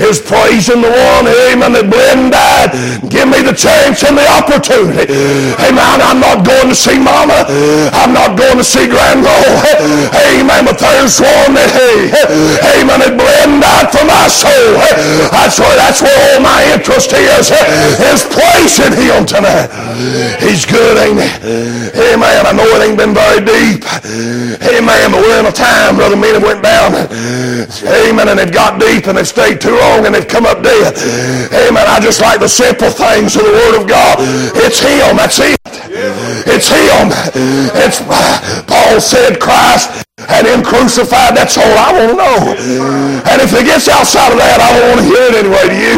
is 0.00 0.16
praising 0.16 0.80
the 0.80 0.88
one, 0.88 1.28
amen, 1.52 1.76
that 1.76 1.84
bled 1.92 2.16
and 2.16 2.32
died. 2.32 2.72
Give 3.12 3.28
me 3.28 3.44
the 3.44 3.52
chance 3.52 4.00
and 4.00 4.16
the 4.16 4.24
opportunity. 4.24 5.12
Amen. 5.60 6.00
I'm 6.00 6.24
not 6.24 6.40
going 6.40 6.72
to 6.72 6.76
see 6.76 6.96
mama. 6.96 7.44
I'm 7.92 8.16
not 8.16 8.40
going 8.40 8.56
to 8.56 8.64
see 8.64 8.88
grandma. 8.88 9.28
Amen. 10.32 10.64
But 10.64 10.80
there's 10.80 11.20
one 11.20 11.52
that, 11.52 11.68
hey, 11.68 12.08
amen, 12.80 13.04
that 13.04 13.12
bled 13.12 13.44
and 13.44 13.60
died 13.60 13.92
for 13.92 14.04
my 14.08 14.24
soul. 14.32 14.80
That's 15.28 15.60
where, 15.60 15.76
that's 15.76 16.00
where 16.00 16.16
all 16.32 16.40
my 16.40 16.64
interest 16.72 17.12
is, 17.12 17.52
is 17.52 18.24
praising 18.24 18.96
him 18.96 19.28
tonight. 19.28 19.68
He's 20.40 20.64
good, 20.64 20.96
ain't 20.96 21.20
he? 21.20 21.28
Amen. 21.92 22.40
I 22.48 22.56
know 22.56 22.64
it 22.72 22.88
ain't 22.88 22.96
been 22.96 23.12
very 23.12 23.44
deep. 23.44 23.84
Amen. 24.64 25.12
But 25.12 25.20
we're 25.20 25.40
in 25.44 25.46
a 25.46 25.52
time, 25.52 26.00
Brother 26.00 26.16
Mina 26.16 26.40
went 26.40 26.64
down. 26.64 26.96
Amen 27.84 28.13
amen, 28.14 28.30
and 28.30 28.38
they've 28.38 28.54
got 28.54 28.78
deep 28.78 29.10
and 29.10 29.18
they've 29.18 29.26
stayed 29.26 29.60
too 29.60 29.74
long 29.74 30.06
and 30.06 30.14
they've 30.14 30.28
come 30.28 30.46
up 30.46 30.62
dead. 30.62 30.94
Amen. 31.50 31.82
I 31.90 31.98
just 31.98 32.22
like 32.22 32.38
the 32.38 32.48
simple 32.48 32.90
things 32.90 33.34
of 33.34 33.42
the 33.42 33.50
Word 33.50 33.82
of 33.82 33.90
God. 33.90 34.22
It's 34.62 34.78
Him. 34.78 35.18
That's 35.18 35.42
it. 35.42 35.58
It's 36.46 36.70
Him. 36.70 37.10
It's 37.74 37.98
uh, 38.06 38.62
Paul 38.70 39.02
said 39.02 39.42
Christ 39.42 40.06
and 40.30 40.46
Him 40.46 40.62
crucified. 40.62 41.34
That's 41.34 41.58
all 41.58 41.74
I 41.74 41.90
want 41.90 42.14
to 42.14 42.16
know. 42.16 42.38
And 43.26 43.42
if 43.42 43.50
it 43.50 43.66
gets 43.66 43.90
outside 43.90 44.30
of 44.30 44.38
that, 44.38 44.62
I 44.62 44.68
don't 44.78 44.86
want 44.94 45.00
to 45.02 45.06
hear 45.10 45.24
it 45.26 45.34
anyway 45.42 45.66
to 45.66 45.78
you. 45.78 45.94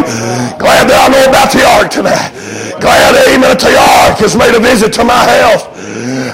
Glad 0.57 0.88
that 0.88 0.96
I 0.96 1.07
know 1.12 1.24
about 1.29 1.52
the 1.52 1.68
ark 1.76 1.92
tonight. 1.92 2.33
Glad, 2.81 3.12
amen, 3.29 3.57
that 3.57 3.61
the 3.61 3.76
ark 3.76 4.20
has 4.24 4.37
made 4.37 4.57
a 4.57 4.61
visit 4.61 4.92
to 4.96 5.05
my 5.05 5.16
house. 5.16 5.68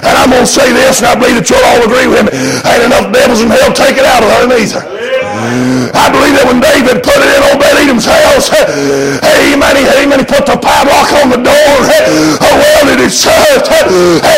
And 0.03 0.13
I'm 0.19 0.29
going 0.29 0.43
to 0.43 0.47
say 0.47 0.71
this, 0.71 0.99
and 0.99 1.07
I 1.07 1.15
believe 1.15 1.39
that 1.39 1.47
you'll 1.47 1.63
all 1.63 1.81
agree 1.83 2.07
with 2.07 2.27
me. 2.27 2.35
Ain't 2.67 2.83
enough 2.83 3.11
devils 3.15 3.39
in 3.39 3.47
hell 3.47 3.71
take 3.71 3.95
it 3.95 4.03
out 4.03 4.23
of 4.23 4.29
her 4.31 4.45
neither. 4.47 5.02
I 5.43 6.07
believe 6.07 6.35
that 6.39 6.45
when 6.47 6.63
David 6.63 7.03
put 7.03 7.19
it 7.19 7.31
in 7.35 7.41
Obed 7.51 7.75
Edom's 7.83 8.07
house, 8.07 8.47
eh, 8.55 9.51
amen, 9.51 9.75
he, 9.75 9.83
amen, 9.99 10.23
he 10.23 10.27
put 10.27 10.47
the 10.47 10.55
padlock 10.55 11.11
on 11.19 11.27
the 11.35 11.41
door, 11.43 11.75
welded 12.39 13.03
it 13.03 13.11
shut, 13.11 13.67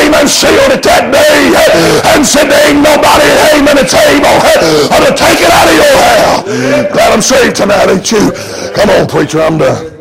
amen, 0.01 0.25
sealed 0.25 0.73
it 0.73 0.81
that 0.81 1.13
day, 1.13 1.53
eh, 1.53 2.13
and 2.15 2.25
said 2.25 2.49
there 2.49 2.61
ain't 2.69 2.81
nobody, 2.81 3.29
amen, 3.53 3.77
that's 3.77 3.93
able 3.93 4.37
eh, 4.49 5.05
to 5.05 5.11
take 5.13 5.39
it 5.45 5.51
out 5.53 5.67
of 5.69 5.75
your 5.77 5.95
house. 6.01 6.41
Glad 6.89 7.13
I'm 7.13 7.21
saved 7.21 7.55
tonight, 7.55 7.89
ain't 7.89 8.09
you? 8.09 8.33
Come 8.73 8.89
on, 8.89 9.07
preacher, 9.07 9.41
I'm 9.41 9.57
done. 9.57 9.94